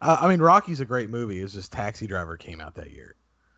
[0.02, 1.40] I mean, Rocky's a great movie.
[1.40, 3.16] It's just Taxi Driver came out that year,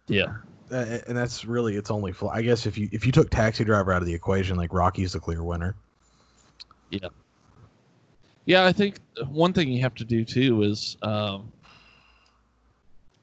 [0.08, 0.36] yeah,
[0.72, 2.32] uh, and that's really its only flaw.
[2.32, 5.14] I guess if you if you took Taxi Driver out of the equation, like Rocky's
[5.14, 5.76] the clear winner.
[6.90, 7.10] Yeah.
[8.46, 8.98] Yeah, I think
[9.30, 11.53] one thing you have to do too is, um,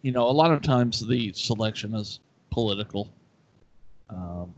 [0.03, 3.09] you know, a lot of times the selection is political,
[4.09, 4.53] um,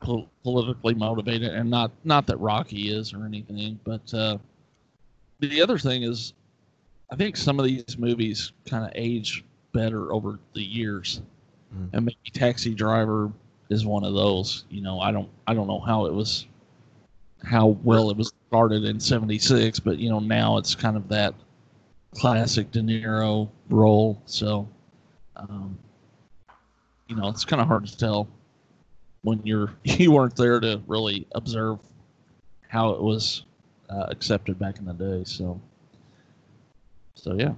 [0.00, 4.38] pol- politically motivated, and not not that Rocky is or anything, but uh,
[5.40, 6.32] the other thing is,
[7.10, 11.20] I think some of these movies kind of age better over the years,
[11.74, 11.88] Mm.
[11.92, 13.32] and maybe Taxi Driver
[13.68, 14.64] is one of those.
[14.70, 16.46] You know, I don't I don't know how it was
[17.42, 21.34] how well it was started in 76 but you know now it's kind of that
[22.14, 24.68] classic de niro role so
[25.36, 25.76] um,
[27.08, 28.28] you know it's kind of hard to tell
[29.22, 31.78] when you're you weren't there to really observe
[32.68, 33.44] how it was
[33.90, 35.60] uh, accepted back in the day so
[37.14, 37.52] so yeah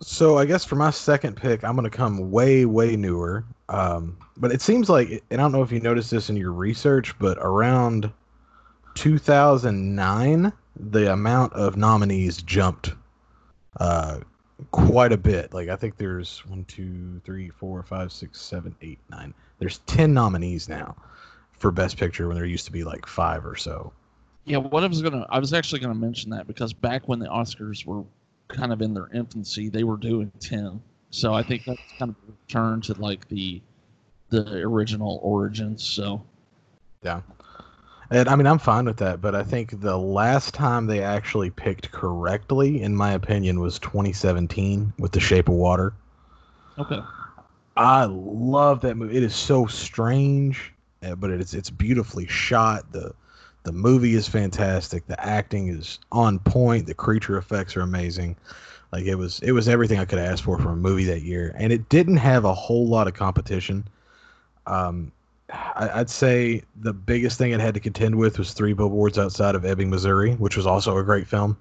[0.00, 3.44] So I guess for my second pick, I'm gonna come way, way newer.
[3.68, 6.52] Um, but it seems like, and I don't know if you noticed this in your
[6.52, 8.12] research, but around
[8.96, 12.92] 2009, the amount of nominees jumped
[13.80, 14.18] uh,
[14.70, 15.54] quite a bit.
[15.54, 19.32] Like I think there's one, two, three, four, five, six, seven, eight, nine.
[19.58, 20.96] There's 10 nominees now
[21.58, 23.92] for Best Picture when there used to be like five or so.
[24.44, 27.26] yeah what i was gonna i was actually gonna mention that because back when the
[27.26, 28.04] oscars were
[28.48, 30.80] kind of in their infancy they were doing 10
[31.10, 33.60] so i think that's kind of a return to like the
[34.28, 36.22] the original origins so
[37.02, 37.22] Yeah.
[38.10, 41.50] And I mean, I'm fine with that, but I think the last time they actually
[41.50, 45.94] picked correctly, in my opinion, was 2017 with The Shape of Water.
[46.78, 47.00] okay
[47.76, 49.16] I love that movie.
[49.16, 52.90] It is so strange, uh, but it's it's beautifully shot.
[52.92, 53.14] the
[53.64, 55.06] The movie is fantastic.
[55.06, 56.86] The acting is on point.
[56.86, 58.36] The creature effects are amazing.
[58.92, 61.54] Like it was it was everything I could ask for from a movie that year,
[61.58, 63.88] and it didn't have a whole lot of competition.
[64.66, 65.12] Um,
[65.50, 69.64] I'd say the biggest thing it had to contend with was Three Billboards Outside of
[69.64, 71.56] Ebbing, Missouri, which was also a great film.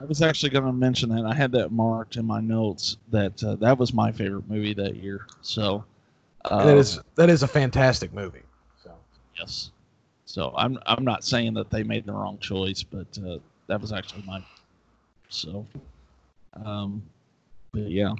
[0.00, 1.24] I was actually going to mention that.
[1.24, 4.96] I had that marked in my notes that uh, that was my favorite movie that
[4.96, 5.26] year.
[5.42, 5.84] So,
[6.46, 8.42] uh, that is that is a fantastic movie.
[8.82, 8.92] So
[9.38, 9.70] yes.
[10.24, 13.92] So I'm I'm not saying that they made the wrong choice, but uh, that was
[13.92, 14.42] actually my.
[15.28, 15.66] So,
[16.64, 17.02] um,
[17.72, 18.14] but yeah,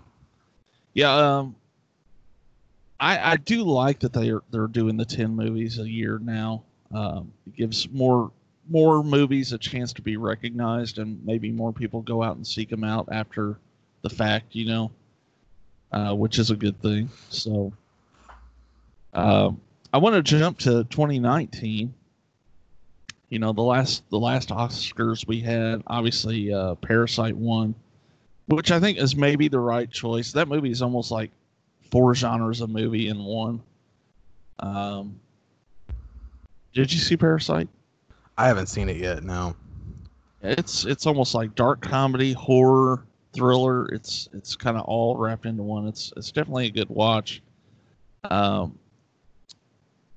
[0.94, 1.14] yeah.
[1.14, 1.56] Um,
[3.00, 6.62] I I do like that they are they're doing the ten movies a year now.
[6.92, 8.30] Um, it gives more
[8.68, 12.68] more movies a chance to be recognized, and maybe more people go out and seek
[12.68, 13.58] them out after
[14.02, 14.54] the fact.
[14.54, 14.90] You know,
[15.92, 17.08] uh, which is a good thing.
[17.30, 17.72] So,
[19.14, 19.60] um,
[19.92, 21.94] I want to jump to 2019.
[23.30, 27.74] You know, the last the last Oscars we had, obviously, uh, Parasite won,
[28.46, 30.32] which I think is maybe the right choice.
[30.32, 31.30] That movie is almost like
[31.90, 33.62] four genres of movie in one.
[34.58, 35.18] Um,
[36.72, 37.68] did you see Parasite?
[38.38, 39.22] I haven't seen it yet.
[39.22, 39.56] No.
[40.42, 43.86] It's it's almost like dark comedy, horror, thriller.
[43.88, 45.86] It's it's kind of all wrapped into one.
[45.86, 47.42] It's it's definitely a good watch.
[48.24, 48.78] Um,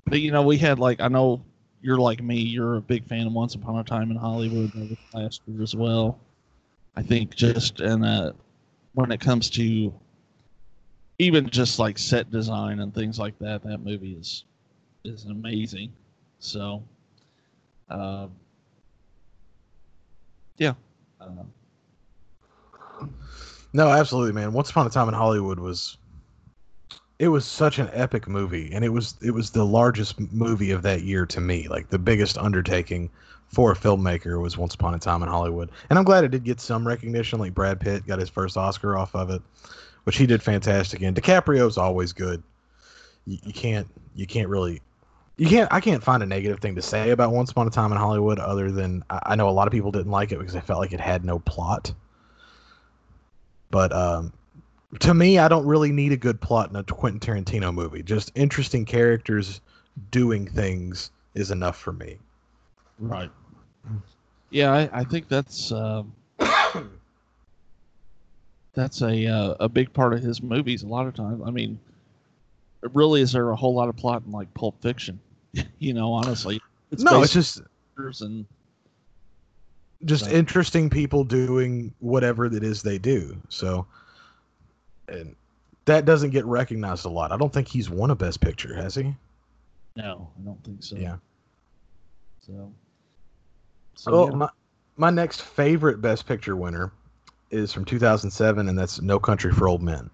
[0.05, 1.43] but you know, we had like I know
[1.81, 2.38] you're like me.
[2.38, 6.19] You're a big fan of Once Upon a Time in Hollywood last year as well.
[6.95, 8.33] I think just in a,
[8.93, 9.93] when it comes to
[11.23, 14.43] even just like set design and things like that, that movie is
[15.03, 15.91] is amazing.
[16.39, 16.83] So,
[17.89, 18.31] um,
[20.57, 20.73] yeah.
[21.19, 21.51] Um,
[23.73, 24.53] No, absolutely, man.
[24.53, 25.97] Once Upon a Time in Hollywood was
[27.19, 30.81] it was such an epic movie and it was it was the largest movie of
[30.83, 31.67] that year to me.
[31.67, 33.09] Like the biggest undertaking
[33.47, 35.69] for a filmmaker was Once Upon a Time in Hollywood.
[35.89, 38.97] And I'm glad it did get some recognition like Brad Pitt got his first Oscar
[38.97, 39.41] off of it,
[40.03, 41.13] which he did fantastic in.
[41.13, 42.43] DiCaprio's always good.
[43.25, 44.81] You, you can't you can't really
[45.37, 47.91] you can't I can't find a negative thing to say about Once Upon a Time
[47.91, 50.53] in Hollywood other than I, I know a lot of people didn't like it because
[50.53, 51.93] they felt like it had no plot.
[53.71, 54.33] But um,
[54.99, 58.03] to me, I don't really need a good plot in a Quentin Tarantino movie.
[58.03, 59.61] Just interesting characters
[60.11, 62.17] doing things is enough for me.
[62.99, 63.31] right.
[64.51, 66.13] Yeah, I, I think that's um,
[68.73, 70.83] that's a uh, a big part of his movies.
[70.83, 71.79] A lot of times, I mean,
[72.81, 75.19] really, is there a whole lot of plot in like Pulp Fiction?
[75.79, 76.59] you know, honestly,
[76.91, 77.62] it's no, it's just
[78.21, 78.45] and
[80.05, 83.38] just interesting people doing whatever it is they do.
[83.49, 83.86] So,
[85.07, 85.36] and
[85.86, 87.31] that doesn't get recognized a lot.
[87.31, 89.15] I don't think he's won a Best Picture, has he?
[89.95, 90.95] No, I don't think so.
[90.95, 91.17] Yeah.
[92.41, 92.73] So.
[93.95, 94.36] so well, yeah.
[94.36, 94.49] my
[94.97, 96.91] my next favorite Best Picture winner
[97.53, 100.09] is from 2007, and that's No Country for Old Men.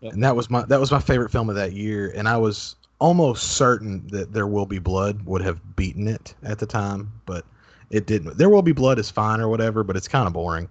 [0.00, 0.12] Yep.
[0.12, 2.76] And that was my that was my favorite film of that year, and I was
[3.00, 7.44] almost certain that There Will Be Blood would have beaten it at the time, but
[7.90, 8.38] it didn't.
[8.38, 10.68] There Will Be Blood is fine or whatever, but it's kind of boring.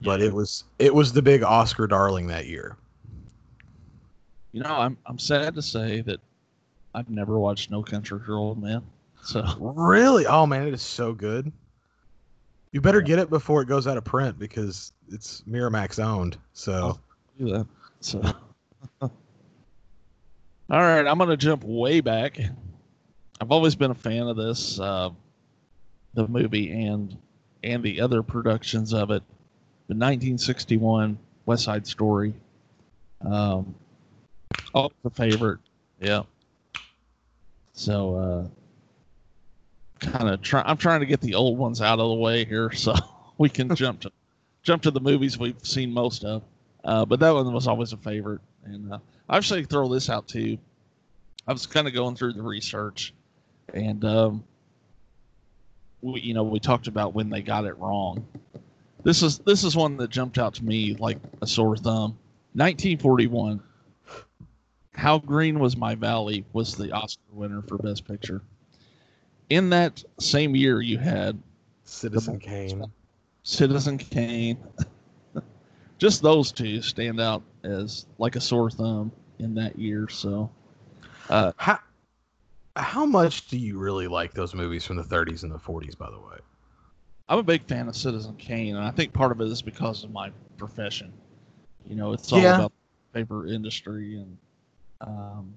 [0.00, 0.06] Yeah.
[0.06, 2.76] But it was it was the big Oscar darling that year.
[4.52, 6.20] You know, I'm I'm sad to say that
[6.94, 8.82] I've never watched No Country for Old Men.
[9.22, 11.52] So really, oh man, it is so good.
[12.72, 13.06] You better yeah.
[13.06, 16.38] get it before it goes out of print because it's Miramax owned.
[16.54, 16.98] So
[17.38, 17.66] do that.
[18.00, 18.20] So
[19.00, 19.10] all
[20.70, 22.38] right, I'm gonna jump way back.
[23.40, 25.10] I've always been a fan of this, uh,
[26.14, 27.16] the movie and
[27.62, 29.22] and the other productions of it.
[29.88, 32.32] The 1961 West Side Story.
[33.20, 33.74] Um,
[34.74, 35.60] oh, the favorite.
[36.00, 36.22] Yeah.
[37.74, 38.61] So uh,
[40.02, 40.62] kind of try.
[40.66, 42.94] I'm trying to get the old ones out of the way here, so
[43.38, 44.12] we can jump to
[44.62, 46.42] jump to the movies we've seen most of.
[46.84, 50.28] Uh, but that one was always a favorite, and uh, I actually throw this out
[50.28, 50.58] too.
[51.46, 53.14] I was kind of going through the research,
[53.72, 54.44] and um,
[56.00, 58.26] we, you know, we talked about when they got it wrong.
[59.04, 62.18] This is this is one that jumped out to me like a sore thumb.
[62.54, 63.62] 1941.
[64.94, 68.42] How Green Was My Valley was the Oscar winner for Best Picture
[69.50, 71.40] in that same year, you had
[71.84, 72.84] Citizen Kane.
[73.42, 74.58] Citizen Kane.
[75.98, 80.08] Just those two stand out as like a sore thumb in that year.
[80.08, 80.50] So,
[81.28, 81.78] uh, how
[82.76, 85.96] how much do you really like those movies from the 30s and the 40s?
[85.96, 86.38] By the way,
[87.28, 90.04] I'm a big fan of Citizen Kane, and I think part of it is because
[90.04, 91.12] of my profession.
[91.88, 92.56] You know, it's all yeah.
[92.56, 92.72] about
[93.12, 94.36] the paper industry and
[95.00, 95.54] um,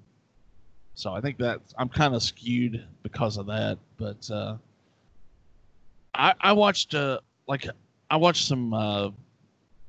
[0.95, 3.77] so I think that I'm kind of skewed because of that.
[3.97, 4.55] But uh,
[6.13, 7.67] I, I watched uh, like
[8.09, 9.09] I watched some uh,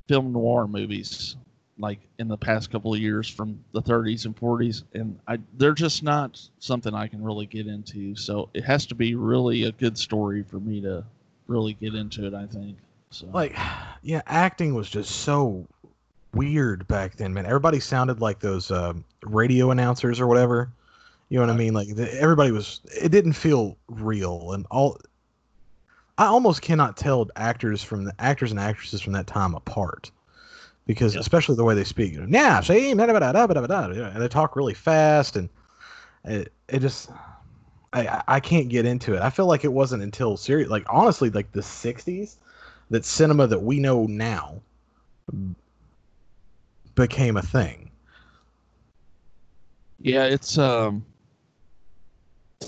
[0.09, 1.37] film noir movies
[1.79, 5.75] like in the past couple of years from the 30s and 40s, and I they're
[5.75, 8.17] just not something I can really get into.
[8.17, 11.05] So it has to be really a good story for me to
[11.47, 12.35] really get into it.
[12.35, 12.77] I think.
[13.11, 13.57] So like,
[14.03, 15.67] yeah, acting was just so
[16.35, 17.47] weird back then, man.
[17.47, 20.71] Everybody sounded like those uh, radio announcers or whatever.
[21.29, 21.75] You know what I mean?
[21.75, 22.81] Like the, everybody was.
[23.01, 24.99] It didn't feel real, and all.
[26.19, 30.11] I almost cannot tell actors from the actors and actresses from that time apart,
[30.87, 31.21] because yep.
[31.21, 32.13] especially the way they speak.
[32.13, 35.49] You know, yeah, see, and they talk really fast, and
[36.25, 37.11] it it just.
[37.93, 39.23] I, I can't get into it.
[39.23, 42.37] I feel like it wasn't until serious, like honestly, like the '60s,
[42.91, 44.61] that cinema that we know now
[46.95, 47.91] became a thing.
[50.01, 51.05] Yeah, it's um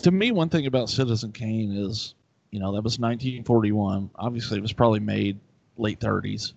[0.03, 2.15] to me, one thing about Citizen Kane is,
[2.51, 4.11] you know, that was 1941.
[4.17, 5.39] Obviously, it was probably made
[5.77, 6.53] late 30s.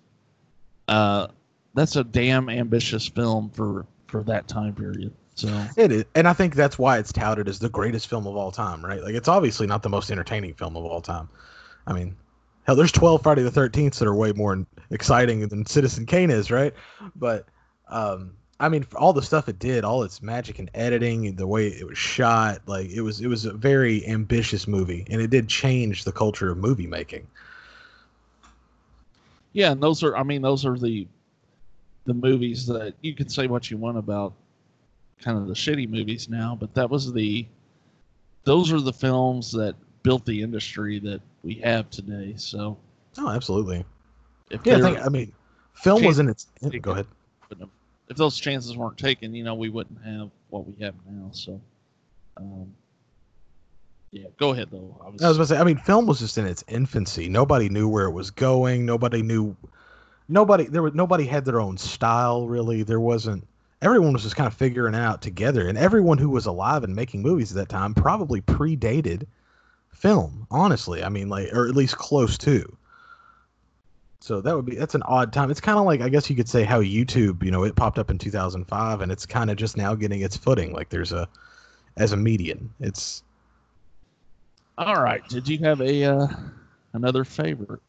[0.87, 1.27] Uh,
[1.73, 5.13] that's a damn ambitious film for for that time period.
[5.35, 8.35] So it is, and I think that's why it's touted as the greatest film of
[8.35, 9.01] all time, right?
[9.01, 11.29] Like, it's obviously not the most entertaining film of all time.
[11.87, 12.15] I mean,
[12.63, 16.51] hell, there's 12 Friday the 13th that are way more exciting than Citizen Kane is,
[16.51, 16.73] right?
[17.15, 17.45] But
[17.87, 21.67] um, I mean, all the stuff it did, all its magic and editing, the way
[21.67, 25.47] it was shot, like it was it was a very ambitious movie, and it did
[25.47, 27.25] change the culture of movie making.
[29.53, 31.07] Yeah, and those are I mean, those are the
[32.05, 34.33] the movies that you can say what you want about
[35.19, 37.47] kind of the shitty movies now, but that was the
[38.43, 39.73] those are the films that
[40.03, 42.35] built the industry that we have today.
[42.37, 42.77] So
[43.17, 43.83] Oh, absolutely.
[44.63, 45.33] yeah, I, think, I mean,
[45.73, 46.47] film was in its.
[46.81, 47.07] Go ahead
[48.11, 51.29] if those chances weren't taken, you know, we wouldn't have what we have now.
[51.31, 51.61] So,
[52.35, 52.73] um,
[54.11, 55.01] yeah, go ahead though.
[55.03, 57.29] I was, I was about to say, I mean, film was just in its infancy.
[57.29, 58.85] Nobody knew where it was going.
[58.85, 59.55] Nobody knew.
[60.27, 62.83] Nobody there was nobody had their own style really.
[62.83, 63.47] There wasn't.
[63.81, 67.21] Everyone was just kind of figuring out together, and everyone who was alive and making
[67.21, 69.25] movies at that time probably predated
[69.89, 70.45] film.
[70.51, 72.77] Honestly, I mean, like, or at least close to.
[74.21, 75.49] So that would be that's an odd time.
[75.49, 77.97] It's kind of like I guess you could say how YouTube, you know, it popped
[77.97, 81.27] up in 2005 and it's kind of just now getting its footing like there's a
[81.97, 82.71] as a median.
[82.79, 83.23] It's
[84.77, 85.27] All right.
[85.27, 86.27] Did you have a uh,
[86.93, 87.81] another favorite?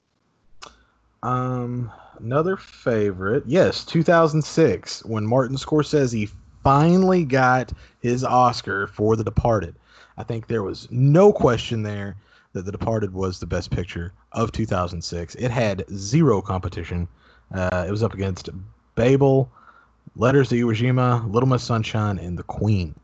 [1.23, 3.45] Um, another favorite.
[3.47, 6.31] Yes, 2006 when Martin Scorsese
[6.65, 9.75] finally got his Oscar for The Departed.
[10.17, 12.17] I think there was no question there
[12.53, 15.35] that The Departed was the best picture of 2006.
[15.37, 17.09] It had zero competition.
[17.55, 18.51] Uh, it was up against
[18.95, 19.51] Babel,
[20.17, 22.95] Letters to Iwo Jima, Little Miss Sunshine, and The Queen.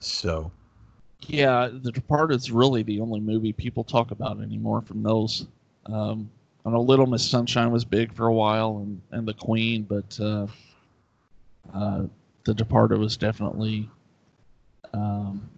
[0.00, 0.50] So,
[1.26, 5.46] Yeah, The Departed is really the only movie people talk about anymore from those.
[5.86, 6.30] Um,
[6.64, 10.18] I know Little Miss Sunshine was big for a while, and, and The Queen, but
[10.20, 10.46] uh,
[11.74, 12.02] uh,
[12.44, 13.88] The Departed was definitely,
[14.92, 15.48] um,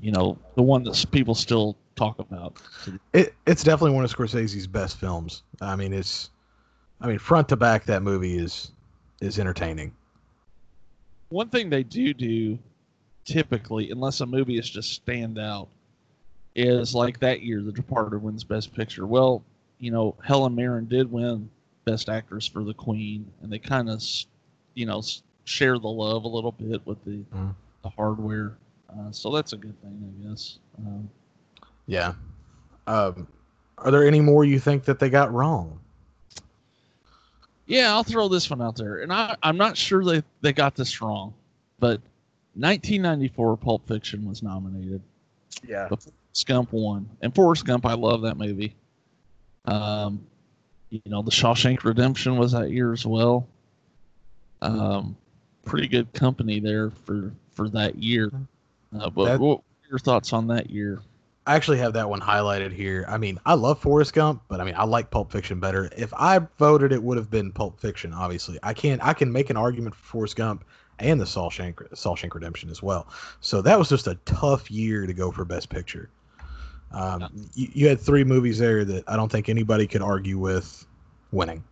[0.00, 2.56] you know, the one that people still talk about.
[3.12, 5.42] it, it's definitely one of Scorsese's best films.
[5.60, 6.30] I mean, it's,
[7.00, 8.72] I mean, front to back, that movie is
[9.20, 9.92] is entertaining.
[11.30, 12.58] One thing they do do
[13.24, 15.68] typically, unless a movie is just stand out,
[16.54, 19.06] is like that year, The Departed wins Best Picture.
[19.06, 19.42] Well,
[19.78, 21.50] you know, Helen Mirren did win
[21.84, 24.02] Best Actress for The Queen, and they kind of,
[24.74, 25.02] you know,
[25.44, 27.54] share the love a little bit with the Mm.
[27.82, 28.56] the hardware.
[28.90, 30.58] Uh, so that's a good thing, I guess.
[30.78, 31.08] Um,
[31.86, 32.14] Yeah.
[32.86, 33.26] Um,
[33.78, 35.78] are there any more you think that they got wrong?
[37.66, 40.76] yeah, I'll throw this one out there, and I, I'm not sure they they got
[40.76, 41.34] this wrong,
[41.80, 42.00] but
[42.54, 45.02] 1994 Pulp Fiction was nominated.
[45.66, 45.88] Yeah.
[45.90, 48.74] But Forrest Gump won, and Forrest Gump, I love that movie.
[49.64, 50.24] Um,
[50.90, 53.48] you know, The Shawshank Redemption was that year as well.
[54.62, 55.16] Um,
[55.64, 58.30] pretty good company there for for that year.
[59.00, 61.00] Uh, but That- what were your thoughts on that year?
[61.48, 63.04] I actually have that one highlighted here.
[63.06, 65.88] I mean, I love Forrest Gump, but I mean, I like Pulp Fiction better.
[65.96, 68.12] If I voted, it would have been Pulp Fiction.
[68.12, 69.00] Obviously, I can't.
[69.04, 70.64] I can make an argument for Forrest Gump
[70.98, 73.06] and the Shawshank Shawshank Redemption as well.
[73.40, 76.10] So that was just a tough year to go for Best Picture.
[76.90, 77.28] Um, Yeah.
[77.54, 80.84] you, you had three movies there that I don't think anybody could argue with
[81.30, 81.62] winning.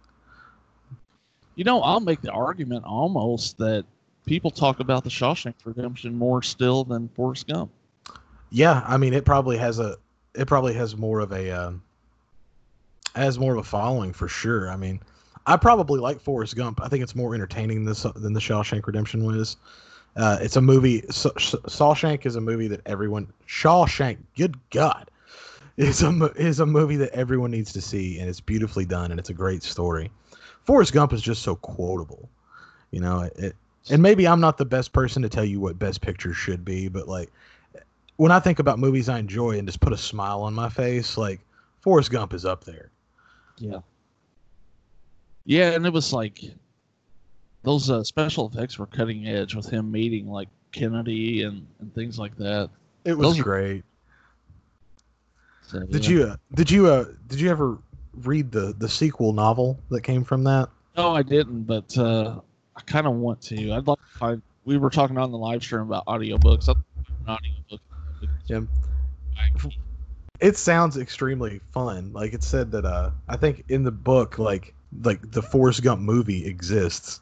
[1.57, 3.85] You know, I'll make the argument almost that
[4.27, 7.71] people talk about The Shawshank Redemption more still than Forrest Gump.
[8.51, 9.97] Yeah, I mean, it probably has a.
[10.35, 11.51] It probably has more of a.
[11.51, 11.83] Um,
[13.15, 14.71] has more of a following for sure.
[14.71, 15.01] I mean,
[15.47, 16.81] I probably like Forrest Gump.
[16.83, 19.57] I think it's more entertaining than, than the Shawshank Redemption was.
[20.17, 21.03] Uh, it's a movie.
[21.03, 23.33] Shawshank is a movie that everyone.
[23.49, 25.11] Shawshank, good God,
[25.77, 29.19] is a is a movie that everyone needs to see, and it's beautifully done, and
[29.19, 30.11] it's a great story.
[30.65, 32.29] Forrest Gump is just so quotable,
[32.91, 33.29] you know.
[33.37, 33.57] It,
[33.91, 36.89] and maybe I'm not the best person to tell you what Best Picture should be,
[36.89, 37.31] but like
[38.17, 41.17] when I think about movies I enjoy and just put a smile on my face,
[41.17, 41.41] like
[41.81, 42.91] Forrest Gump is up there.
[43.59, 43.81] Yeah.
[45.45, 46.41] Yeah, and it was like
[47.63, 52.19] those uh, special effects were cutting edge with him meeting like Kennedy and, and things
[52.19, 52.71] like that.
[53.05, 53.85] It was Those are- great.
[55.67, 56.11] So, Did yeah.
[56.11, 57.79] you uh, did you uh did you ever
[58.23, 60.69] read the the sequel novel that came from that?
[60.97, 62.41] No, I didn't, but uh,
[62.77, 63.73] I kind of want to.
[63.73, 64.43] I'd like to find.
[64.65, 66.69] We were talking on the live stream about audiobooks.
[66.69, 67.81] I'd like to find an audiobook.
[68.47, 68.61] Yeah.
[70.41, 72.13] It sounds extremely fun.
[72.13, 76.01] Like it said that uh I think in the book like like the Forrest Gump
[76.01, 77.21] movie exists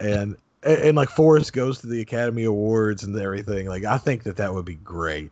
[0.00, 3.66] and and, and like Forrest goes to the Academy Awards and everything.
[3.66, 5.30] Like I think that that would be great.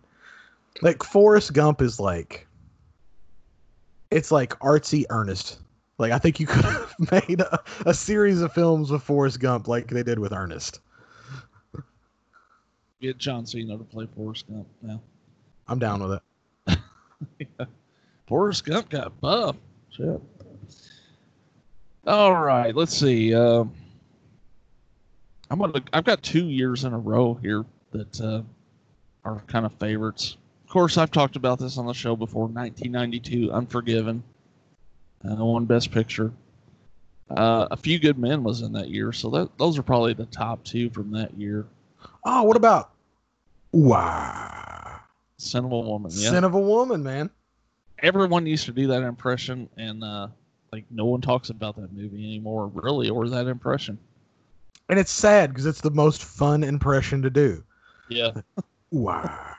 [0.83, 2.47] Like Forrest Gump is like
[4.11, 5.59] it's like artsy Ernest.
[6.01, 9.69] Like I think you could have made a, a series of films with Forrest Gump
[9.69, 10.81] like they did with Ernest.
[13.03, 15.01] Get John Cena to play Forrest Gump now.
[15.69, 16.21] I'm down with
[16.69, 17.69] it.
[18.27, 19.57] Forrest Gump got buff.
[19.91, 20.21] Shit.
[22.07, 23.35] All right, let's see.
[23.35, 23.73] Um,
[25.51, 25.83] I'm gonna.
[25.93, 28.43] I've got two years in a row here that uh,
[29.25, 30.39] are kind of favorites.
[30.65, 32.45] Of course, I've talked about this on the show before.
[32.47, 34.23] 1992, Unforgiven,
[35.29, 36.33] uh, won Best Picture.
[37.31, 40.27] Uh, a Few Good Men was in that year, so that those are probably the
[40.27, 41.66] top two from that year.
[42.25, 42.91] Oh, what about
[43.73, 45.01] Wow.
[45.39, 46.31] Scent of a Woman, yeah.
[46.31, 47.31] Scent of a woman, man.
[48.03, 50.27] everyone used to do that impression and uh
[50.73, 53.99] like no one talks about that movie anymore really or that impression
[54.89, 57.62] And it's sad because it's the most fun impression to do.
[58.09, 58.31] yeah
[58.91, 59.55] Wow.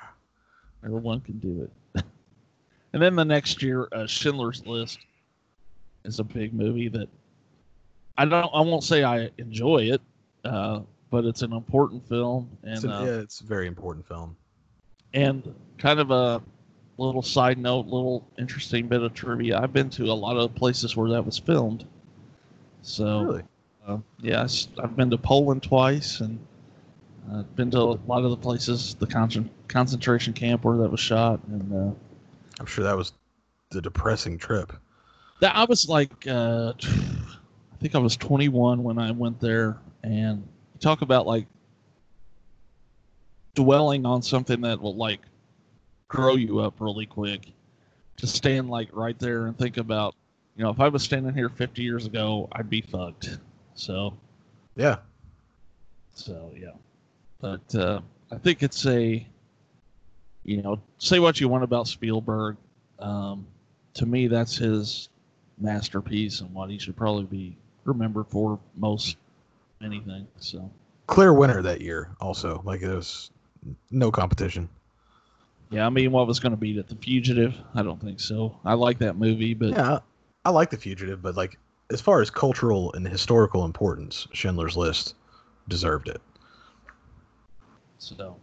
[0.83, 2.03] everyone can do it
[2.93, 4.99] and then the next year uh, schindler's list
[6.05, 7.07] is a big movie that
[8.17, 10.01] i don't i won't say i enjoy it
[10.45, 10.79] uh
[11.09, 14.35] but it's an important film It's and an- uh, yeah, it's a very important film.
[15.13, 16.41] and kind of a
[16.97, 20.95] little side note little interesting bit of trivia i've been to a lot of places
[20.95, 21.85] where that was filmed
[22.81, 23.43] so Really?
[23.87, 26.39] Uh, yes, I've been to Poland twice, and
[27.31, 30.99] Uh, been to a lot of the places, the con- concentration camp where that was
[30.99, 31.93] shot, and uh,
[32.59, 33.13] I'm sure that was
[33.71, 34.73] the depressing trip.
[35.41, 40.47] That I was like, uh, I think I was 21 when I went there, and
[40.79, 41.45] talk about like
[43.53, 45.19] dwelling on something that will like
[46.07, 47.51] grow you up really quick.
[48.17, 50.13] To stand like right there and think about,
[50.55, 53.39] you know, if I was standing here 50 years ago, I'd be fucked.
[53.73, 54.15] So,
[54.75, 54.97] Yeah.
[56.13, 56.73] so yeah,
[57.39, 59.25] but uh, I think it's a,
[60.43, 62.57] you know, say what you want about Spielberg.
[62.99, 63.47] Um,
[63.95, 65.09] to me, that's his
[65.61, 69.17] masterpiece and what he should probably be remembered for most
[69.83, 70.27] anything.
[70.39, 70.69] So
[71.07, 72.61] Clear winner that year, also.
[72.63, 73.31] Like, it was
[73.89, 74.69] no competition.
[75.69, 76.87] yeah, I mean, what was going to beat it?
[76.87, 77.53] The Fugitive?
[77.75, 78.57] I don't think so.
[78.63, 79.99] I like that movie, but Yeah, I,
[80.45, 81.57] I like The Fugitive, but, like,
[81.91, 85.15] as far as cultural and historical importance, Schindler's List
[85.67, 86.21] deserved it.
[87.97, 88.37] so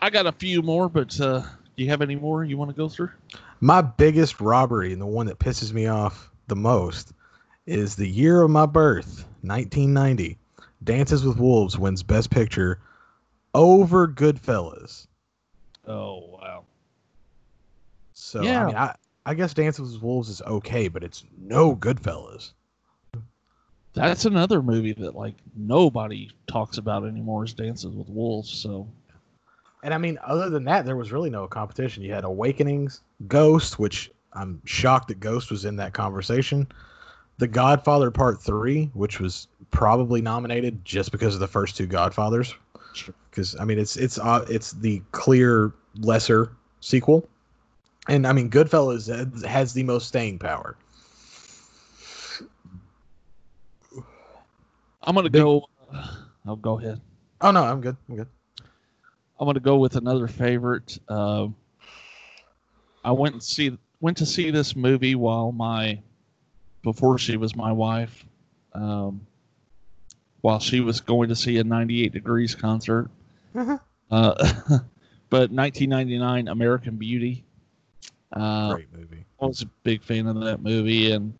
[0.00, 1.42] I got a few more, but uh,
[1.76, 3.10] do you have any more you want to go through?
[3.60, 7.12] My biggest robbery and the one that pisses me off the most
[7.66, 10.38] is the year of my birth, 1990.
[10.84, 12.80] Dances with Wolves wins Best Picture
[13.54, 15.06] over Goodfellas.
[15.86, 16.64] Oh wow.
[18.14, 18.62] So Yeah.
[18.62, 18.94] I mean, I,
[19.24, 22.52] I guess Dances with Wolves is okay, but it's no Goodfellas.
[23.94, 28.50] That's another movie that like nobody talks about anymore is Dances with Wolves.
[28.50, 28.88] So
[29.82, 32.02] And I mean, other than that, there was really no competition.
[32.02, 36.68] You had Awakenings, Ghost, which I'm shocked that Ghost was in that conversation.
[37.38, 42.54] The Godfather Part Three, which was probably nominated just because of the first two Godfathers.
[42.92, 43.14] Sure.
[43.30, 47.28] Because I mean, it's it's uh, it's the clear lesser sequel,
[48.08, 50.76] and I mean, Goodfellas has- has the most staying power.
[55.02, 55.64] I'm gonna Big- go.
[56.46, 57.00] I'll go ahead.
[57.40, 57.96] Oh no, I'm good.
[58.08, 58.28] I'm good.
[59.42, 61.00] I'm gonna go with another favorite.
[61.08, 61.56] Um
[63.04, 66.00] I went and see went to see this movie while my
[66.84, 68.24] before she was my wife.
[68.72, 69.26] Um,
[70.42, 73.10] while she was going to see a 98 Degrees concert.
[73.52, 73.80] Mhm.
[74.12, 74.34] Uh,
[75.28, 77.42] but 1999 American Beauty.
[78.32, 79.24] Uh, Great movie.
[79.40, 81.34] I was a big fan of that movie, and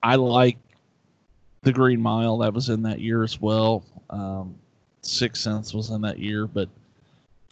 [0.00, 0.58] I like
[1.62, 2.38] The Green Mile.
[2.38, 3.84] That was in that year as well.
[4.10, 4.54] Um,
[5.02, 6.68] Sixth Sense was in that year, but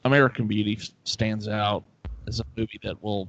[0.05, 1.85] American Beauty stands out
[2.27, 3.29] as a movie that will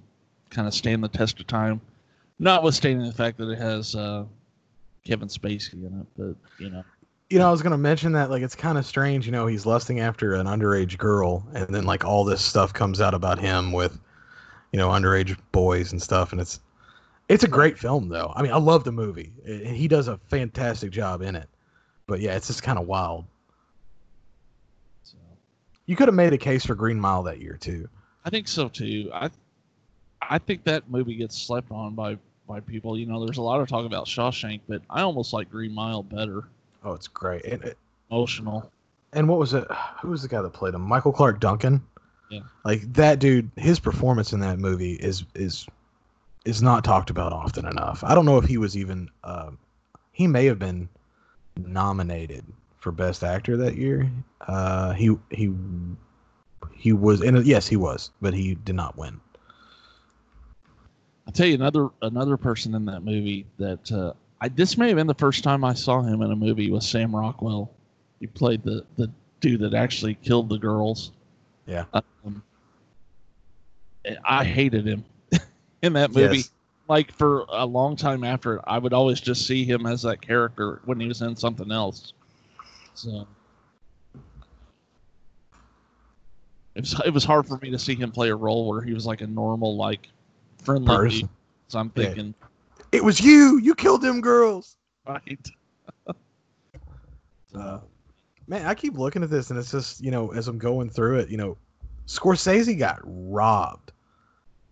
[0.50, 1.82] kind of stand the test of time.
[2.40, 4.26] Notwithstanding the fact that it has uh,
[5.06, 6.84] Kevin Spacey in it, but you know,
[7.30, 9.26] You know, I was gonna mention that like it's kind of strange.
[9.26, 13.00] You know, he's lusting after an underage girl, and then like all this stuff comes
[13.00, 14.00] out about him with,
[14.72, 16.60] you know, underage boys and stuff, and it's
[17.30, 18.34] it's a great film though.
[18.36, 19.32] I mean, I love the movie.
[19.48, 21.48] I- He does a fantastic job in it.
[22.08, 23.26] But yeah, it's just kind of wild.
[25.92, 27.90] You could have made a case for Green Mile that year too.
[28.24, 29.12] I think so too.
[29.14, 29.30] I
[30.22, 32.18] I think that movie gets slept on by
[32.48, 32.98] by people.
[32.98, 36.02] You know, there's a lot of talk about Shawshank, but I almost like Green Mile
[36.02, 36.46] better.
[36.86, 37.44] Oh, it's great.
[37.44, 37.76] And
[38.10, 38.72] Emotional.
[39.12, 39.70] and what was it?
[40.02, 40.80] Who was the guy that played him?
[40.80, 41.84] Michael Clarke Duncan.
[42.30, 42.40] Yeah.
[42.64, 45.68] Like that dude, his performance in that movie is is
[46.46, 48.02] is not talked about often enough.
[48.06, 49.10] I don't know if he was even.
[49.26, 49.58] Um,
[50.14, 50.88] he may have been
[51.58, 52.46] nominated
[52.82, 54.12] for best actor that year.
[54.42, 55.54] Uh, he he
[56.74, 57.36] he was in.
[57.46, 59.22] Yes, he was, but he did not win.
[61.26, 64.98] I'll tell you another another person in that movie that uh, I this may have
[64.98, 67.72] been the first time I saw him in a movie was Sam Rockwell.
[68.20, 69.10] He played the the
[69.40, 71.12] dude that actually killed the girls.
[71.68, 71.86] Yeah.
[71.94, 72.44] Um,
[74.26, 75.06] I hated him
[75.84, 76.38] in that movie.
[76.38, 76.52] Yes.
[76.88, 80.22] Like for a long time after it, I would always just see him as that
[80.22, 82.14] character when he was in something else.
[83.02, 83.26] So
[86.76, 88.94] it was it was hard for me to see him play a role where he
[88.94, 90.08] was like a normal, like
[90.60, 90.96] friendly.
[90.96, 91.30] Person.
[91.68, 92.06] So I'm Yeah.
[92.06, 92.36] thinking,
[92.92, 93.58] It was you.
[93.58, 94.76] You killed them girls.
[95.08, 95.50] right?
[97.56, 97.80] Uh,
[98.48, 101.20] man, I keep looking at this, and it's just you know, as I'm going through
[101.20, 101.58] it, you know,
[102.06, 103.94] Scorsese got robbed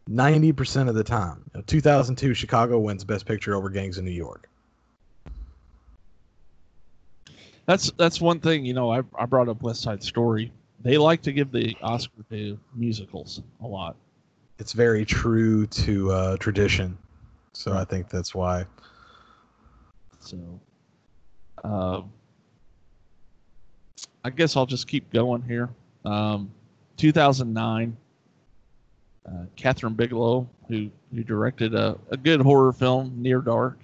[0.08, 1.44] ninety percent of the time.
[1.54, 4.50] You know, 2002, Chicago wins Best Picture over Gangs in New York.
[7.70, 8.66] That's that's one thing.
[8.66, 10.52] You know, I I brought up West Side Story.
[10.82, 13.96] They like to give the Oscar to musicals a lot.
[14.58, 16.98] It's very true to uh, tradition,
[17.54, 18.66] so I think that's why.
[20.20, 20.60] So,
[21.64, 22.02] uh,
[24.26, 25.70] I guess I'll just keep going here.
[26.06, 26.50] Um,
[26.98, 27.96] 2009,
[29.28, 33.78] uh, Kathryn Bigelow, who who directed a, a good horror film, Near Dark,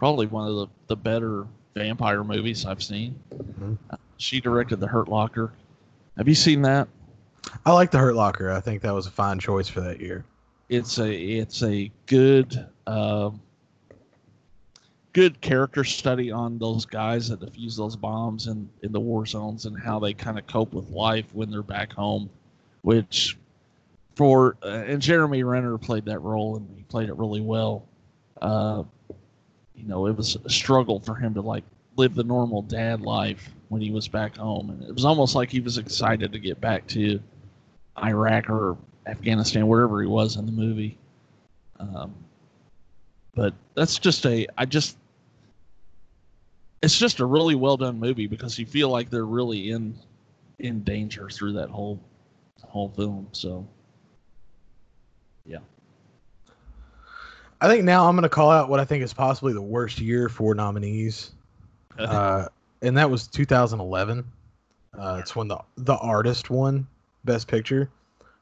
[0.00, 3.18] probably one of the, the better vampire movies I've seen.
[3.32, 3.76] Mhm.
[4.16, 5.52] she directed The Hurt Locker.
[6.16, 6.88] Have you seen that?
[7.66, 8.50] I like the Hurt Locker.
[8.50, 10.24] I think that was a fine choice for that year.
[10.68, 13.40] It's a it's a good um,
[15.12, 19.66] good character study on those guys that defuse those bombs in in the war zones
[19.66, 22.30] and how they kind of cope with life when they're back home,
[22.82, 23.36] which
[24.14, 27.84] for uh, and Jeremy Renner played that role and he played it really well.
[28.40, 28.84] Uh,
[29.74, 31.64] you know, it was a struggle for him to like
[31.96, 35.50] live the normal dad life when he was back home, and it was almost like
[35.50, 37.20] he was excited to get back to
[38.02, 40.96] Iraq or Afghanistan, wherever he was in the movie.
[41.80, 42.14] Um,
[43.34, 44.96] but that's just a, I just,
[46.82, 49.94] it's just a really well done movie because you feel like they're really in,
[50.58, 52.00] in danger through that whole,
[52.62, 53.28] whole film.
[53.32, 53.66] So,
[55.44, 55.58] yeah.
[57.60, 59.98] I think now I'm going to call out what I think is possibly the worst
[60.00, 61.32] year for nominees,
[61.98, 62.46] uh,
[62.82, 64.24] and that was 2011.
[64.98, 66.86] Uh, it's when the the artist won
[67.24, 67.90] Best Picture.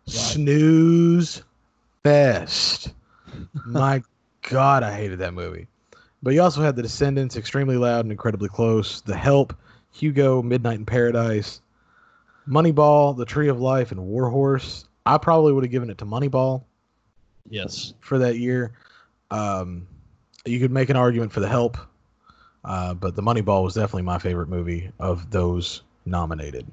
[0.06, 1.42] Snooze
[2.02, 2.92] fest.
[3.66, 4.02] My
[4.48, 5.68] God, I hated that movie.
[6.22, 9.54] But you also had The Descendants, Extremely Loud and Incredibly Close, The Help,
[9.92, 11.60] Hugo, Midnight in Paradise,
[12.48, 14.84] Moneyball, The Tree of Life, and Warhorse.
[15.04, 16.62] I probably would have given it to Moneyball
[17.48, 17.94] yes.
[18.00, 18.72] for that year.
[19.32, 19.86] Um,
[20.44, 21.78] you could make an argument for The Help,
[22.64, 26.66] uh, but The Moneyball was definitely my favorite movie of those nominated.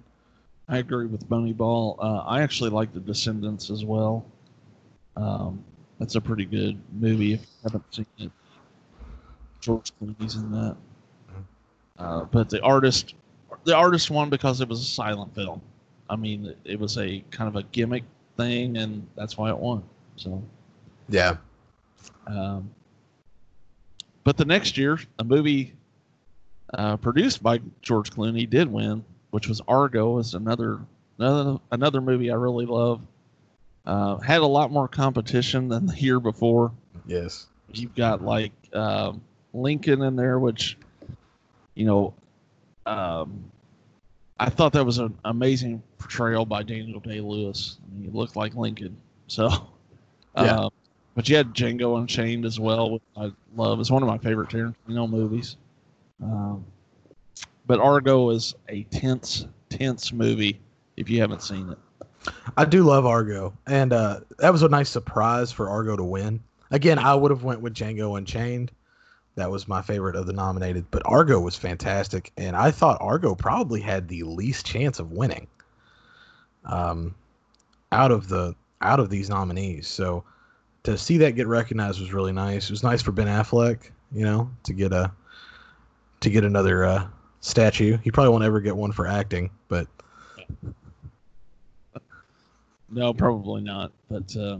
[0.68, 1.96] I agree with Moneyball.
[2.00, 4.26] Uh, I actually like The Descendants as well.
[5.16, 5.64] Um,
[6.00, 8.32] that's a pretty good movie if you haven't seen it.
[9.62, 10.76] George Clooney's in that.
[11.98, 13.16] Uh, but the artist,
[13.64, 15.62] the artist won because it was a silent film.
[16.10, 18.04] I mean, it, it was a kind of a gimmick
[18.38, 19.84] thing, and that's why it won.
[20.16, 20.42] So,
[21.10, 21.38] Yeah.
[22.28, 22.72] Um,
[24.24, 25.74] but the next year, a movie
[26.74, 30.20] uh, produced by George Clooney did win, which was Argo.
[30.20, 30.80] Is another
[31.18, 33.02] another another movie I really love.
[33.86, 36.72] Uh, had a lot more competition than the year before.
[37.06, 37.48] Yes.
[37.72, 39.22] You've got like um,
[39.54, 40.78] Lincoln in there, which
[41.76, 42.14] you know,
[42.86, 43.52] um,
[44.40, 47.78] I thought that was an amazing portrayal by Daniel Day Lewis.
[47.82, 48.98] I mean, he looked like Lincoln.
[49.28, 49.50] So,
[50.36, 50.60] Yeah.
[50.60, 50.70] uh,
[51.16, 53.80] but you had Django Unchained as well, which I love.
[53.80, 55.58] It's one of my favorite Tarantino movies.
[56.22, 56.66] Um,
[57.66, 60.60] but Argo is a tense, tense movie
[60.98, 61.78] if you haven't seen it.
[62.58, 66.42] I do love Argo, and uh, that was a nice surprise for Argo to win.
[66.72, 68.72] Again, I would have went with Django Unchained.
[69.36, 73.36] That was my favorite of the nominated, but Argo was fantastic, and I thought Argo
[73.36, 75.48] probably had the least chance of winning.
[76.66, 77.16] Um,
[77.92, 80.24] out of the out of these nominees, so
[80.84, 82.66] to see that get recognized was really nice.
[82.66, 85.12] It was nice for Ben Affleck, you know, to get a
[86.22, 87.08] to get another uh,
[87.42, 87.98] statue.
[87.98, 89.88] He probably won't ever get one for acting, but
[92.92, 93.92] No, probably not.
[94.10, 94.60] But uh,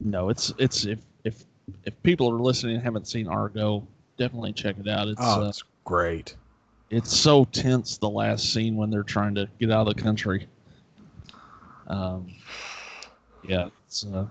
[0.00, 1.44] no, it's it's if if
[1.84, 3.86] if people are listening and haven't seen Argo,
[4.16, 5.08] definitely check it out.
[5.08, 5.52] It's oh, uh,
[5.84, 6.34] great.
[6.90, 10.46] it's so tense the last scene when they're trying to get out of the country.
[11.86, 12.32] Um,
[13.46, 14.28] yeah, it's a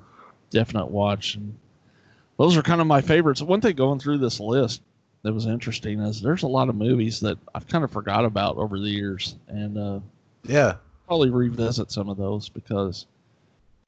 [0.54, 1.56] definite watch, and
[2.38, 3.42] those are kind of my favorites.
[3.42, 4.82] One thing going through this list
[5.24, 8.58] that was interesting is there's a lot of movies that I've kind of forgot about
[8.58, 10.00] over the years, and uh,
[10.46, 10.76] Yeah,
[11.08, 13.06] probably revisit some of those because,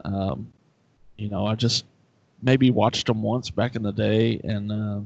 [0.04, 0.52] um,
[1.18, 1.86] you know, I just
[2.42, 5.00] maybe watched them once back in the day, and uh,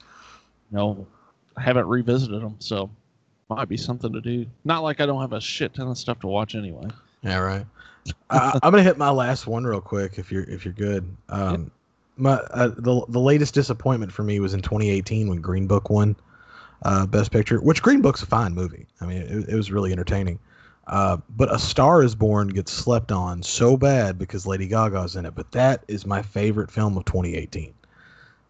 [0.00, 1.06] you know,
[1.56, 2.90] I haven't revisited them, so
[3.48, 4.46] might be something to do.
[4.64, 6.86] Not like I don't have a shit ton of stuff to watch anyway.
[7.22, 7.66] Yeah, right.
[8.30, 11.04] I, I'm gonna hit my last one real quick if you're if you're good.
[11.28, 11.70] Um,
[12.16, 16.16] my uh, the the latest disappointment for me was in 2018 when Green Book won
[16.82, 18.86] uh, Best Picture, which Green Book's a fine movie.
[19.00, 20.38] I mean, it, it was really entertaining.
[20.86, 25.24] Uh, but A Star Is Born gets slept on so bad because Lady Gaga's in
[25.24, 25.34] it.
[25.34, 27.72] But that is my favorite film of 2018.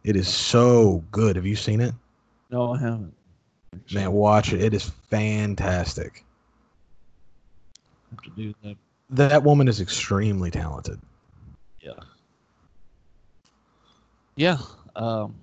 [0.05, 1.37] It is so good.
[1.37, 1.95] Have you seen it?
[2.51, 3.15] No, I haven't.
[3.93, 4.63] Man, watch it.
[4.63, 6.25] It is fantastic.
[8.11, 8.77] have to do that.
[9.11, 11.01] That woman is extremely talented.
[11.81, 11.93] Yeah.
[14.37, 14.59] Yeah.
[14.97, 15.35] Um,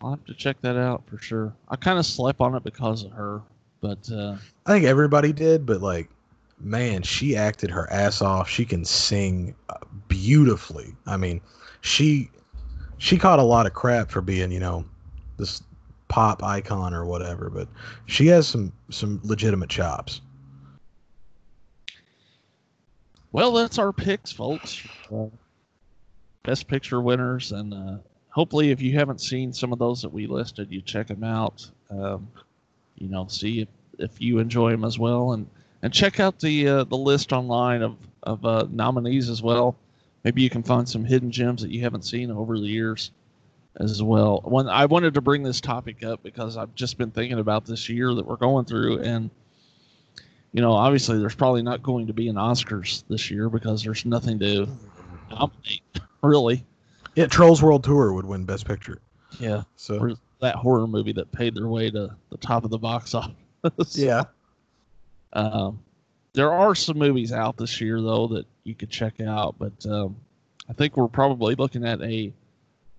[0.00, 1.54] I'll have to check that out for sure.
[1.68, 3.42] I kind of slept on it because of her,
[3.80, 6.08] but uh, I think everybody did, but like,
[6.60, 8.48] man, she acted her ass off.
[8.48, 9.74] She can sing uh,
[10.08, 10.94] beautifully.
[11.06, 11.40] I mean,
[11.80, 12.30] she
[12.98, 14.84] she caught a lot of crap for being, you know,
[15.36, 15.62] this
[16.08, 17.68] pop icon or whatever, but
[18.06, 20.20] she has some some legitimate chops.
[23.32, 24.82] Well, that's our picks, folks.
[25.12, 25.26] Uh,
[26.42, 27.96] best picture winners, and uh,
[28.30, 31.68] hopefully, if you haven't seen some of those that we listed, you check them out.
[31.90, 32.28] Um,
[32.96, 33.68] you know, see if
[33.98, 35.46] if you enjoy them as well, and
[35.82, 39.76] and check out the uh, the list online of of uh, nominees as well.
[40.24, 43.12] Maybe you can find some hidden gems that you haven't seen over the years
[43.76, 44.40] as well.
[44.44, 47.88] When I wanted to bring this topic up because I've just been thinking about this
[47.88, 49.30] year that we're going through, and
[50.52, 54.04] you know, obviously there's probably not going to be an Oscars this year because there's
[54.04, 54.68] nothing to
[55.30, 55.82] nominate
[56.22, 56.64] really.
[57.14, 59.00] Yeah, Trolls World Tour would win Best Picture.
[59.38, 62.78] Yeah, So or that horror movie that paid their way to the top of the
[62.78, 63.14] box
[63.64, 63.96] office.
[63.96, 64.24] yeah,
[65.32, 65.82] Um,
[66.32, 70.16] there are some movies out this year though that you could check out, but um,
[70.68, 72.32] I think we're probably looking at a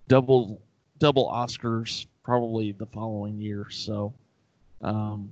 [0.08, 0.62] double
[1.00, 3.68] double Oscars probably the following year.
[3.70, 4.14] So,
[4.82, 5.32] um,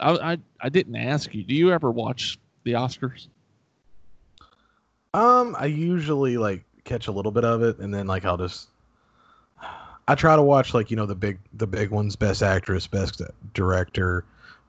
[0.00, 1.42] I, I I didn't ask you.
[1.42, 3.28] Do you ever watch the Oscars?
[5.14, 8.68] Um, I usually like catch a little bit of it, and then like I'll just
[10.06, 13.20] I try to watch like you know the big the big ones: best actress, best
[13.54, 14.24] director,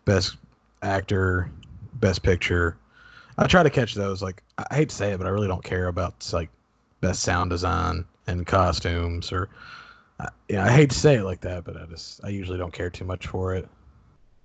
[0.05, 0.37] best
[0.81, 1.51] actor,
[1.95, 2.77] best picture.
[3.37, 4.21] I try to catch those.
[4.21, 6.49] Like I hate to say it, but I really don't care about like
[7.01, 9.49] best sound design and costumes or.
[10.49, 12.89] Yeah, I hate to say it like that, but I just I usually don't care
[12.89, 13.69] too much for it.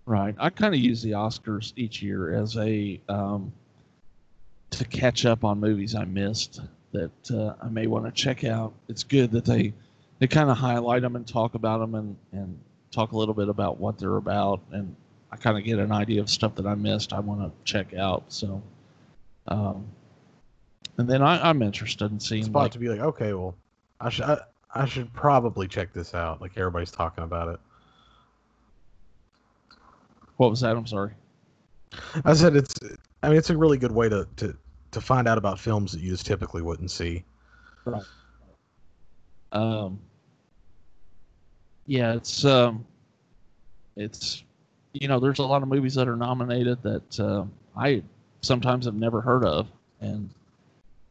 [0.06, 0.34] Right.
[0.38, 3.52] I kind of use the Oscars each year as a um,
[4.70, 6.60] to catch up on movies I missed
[6.92, 8.74] that uh, I may want to check out.
[8.88, 9.72] It's good that they
[10.18, 12.58] they kind of highlight them and talk about them and and
[12.90, 14.94] talk a little bit about what they're about and
[15.34, 17.92] I kind of get an idea of stuff that I missed I want to check
[17.92, 18.24] out.
[18.28, 18.62] So,
[19.48, 19.84] um,
[20.96, 23.56] and then I, I'm interested in seeing Spot like to be like, okay, well,
[24.00, 24.38] I should I,
[24.72, 26.40] I should probably check this out.
[26.40, 27.60] Like everybody's talking about it.
[30.36, 30.76] What was that?
[30.76, 31.12] I'm sorry.
[32.24, 32.74] I said it's.
[33.22, 34.56] I mean, it's a really good way to to
[34.90, 37.24] to find out about films that you just typically wouldn't see.
[37.84, 38.02] Right.
[39.52, 40.00] Um,
[41.86, 42.84] yeah, it's um,
[43.96, 44.44] it's
[44.94, 47.44] you know, there's a lot of movies that are nominated that uh,
[47.76, 48.02] I
[48.40, 49.68] sometimes have never heard of,
[50.00, 50.30] and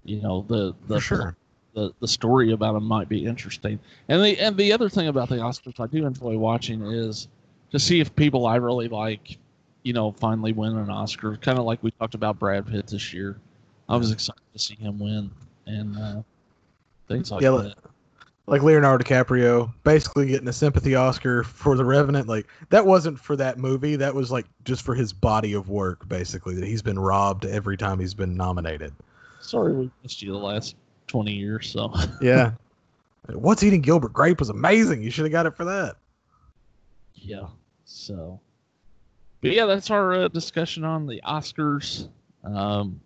[0.04, 1.36] you know the the sure.
[1.76, 3.80] the, the story about them might be interesting.
[4.08, 7.28] And the and the other thing about the Oscars I do enjoy watching is
[7.74, 9.38] to see if people I really like,
[9.82, 11.36] you know, finally win an Oscar.
[11.38, 13.38] Kind of like we talked about Brad Pitt this year.
[13.90, 15.30] I was excited to see him win
[15.66, 16.22] and uh,
[17.10, 17.76] things like Yeah, that.
[18.46, 22.28] Like Leonardo DiCaprio, basically getting a sympathy Oscar for The Revenant.
[22.28, 23.96] Like that wasn't for that movie.
[23.96, 26.56] That was like just for his body of work, basically.
[26.56, 28.94] That he's been robbed every time he's been nominated.
[29.42, 30.76] Sorry we missed you the last
[31.08, 31.70] twenty years.
[31.70, 32.52] So Yeah.
[33.30, 35.02] What's eating Gilbert Grape was amazing.
[35.02, 35.96] You should have got it for that.
[37.16, 37.48] yeah.
[37.94, 38.40] So,
[39.42, 42.08] but yeah, that's our uh, discussion on the Oscars.
[42.44, 43.00] Um,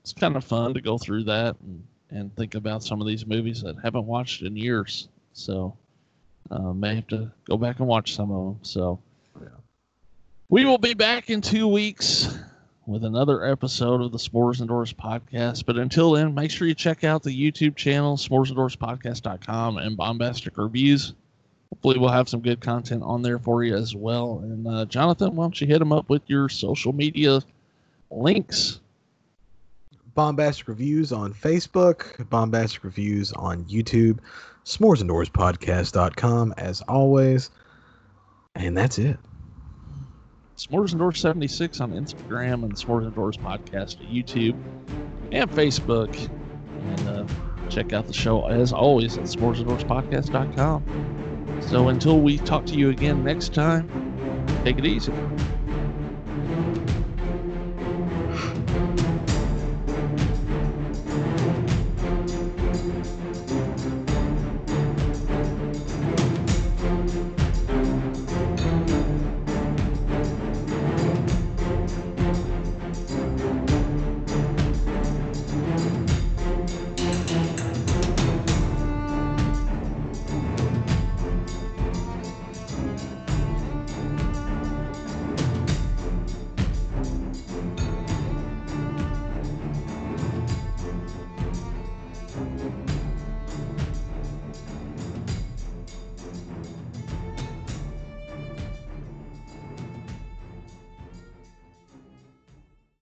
[0.00, 3.26] it's kind of fun to go through that and, and think about some of these
[3.26, 5.08] movies that haven't watched in years.
[5.32, 5.76] So,
[6.50, 8.58] uh, may have to go back and watch some of them.
[8.62, 9.00] So,
[9.40, 9.48] Yeah.
[10.48, 12.38] we will be back in two weeks
[12.86, 15.66] with another episode of the S'mores Indoors podcast.
[15.66, 21.14] But until then, make sure you check out the YouTube channel, s'moresindoorspodcast.com and Bombastic Reviews.
[21.70, 24.40] Hopefully, we'll have some good content on there for you as well.
[24.42, 27.40] And uh, Jonathan, why don't you hit them up with your social media
[28.10, 28.80] links?
[30.14, 34.18] Bombastic Reviews on Facebook, Bombastic Reviews on YouTube,
[34.64, 37.50] s'moresindoorspodcast.com as always.
[38.56, 39.16] And that's it.
[40.56, 44.60] S'mores Indoors 76 on Instagram and S'mores Indoors podcast at YouTube
[45.30, 46.12] and Facebook.
[46.80, 47.24] And uh,
[47.68, 51.27] check out the show as always at s'moresindoorspodcast.com.
[51.60, 53.88] So until we talk to you again next time,
[54.64, 55.12] take it easy.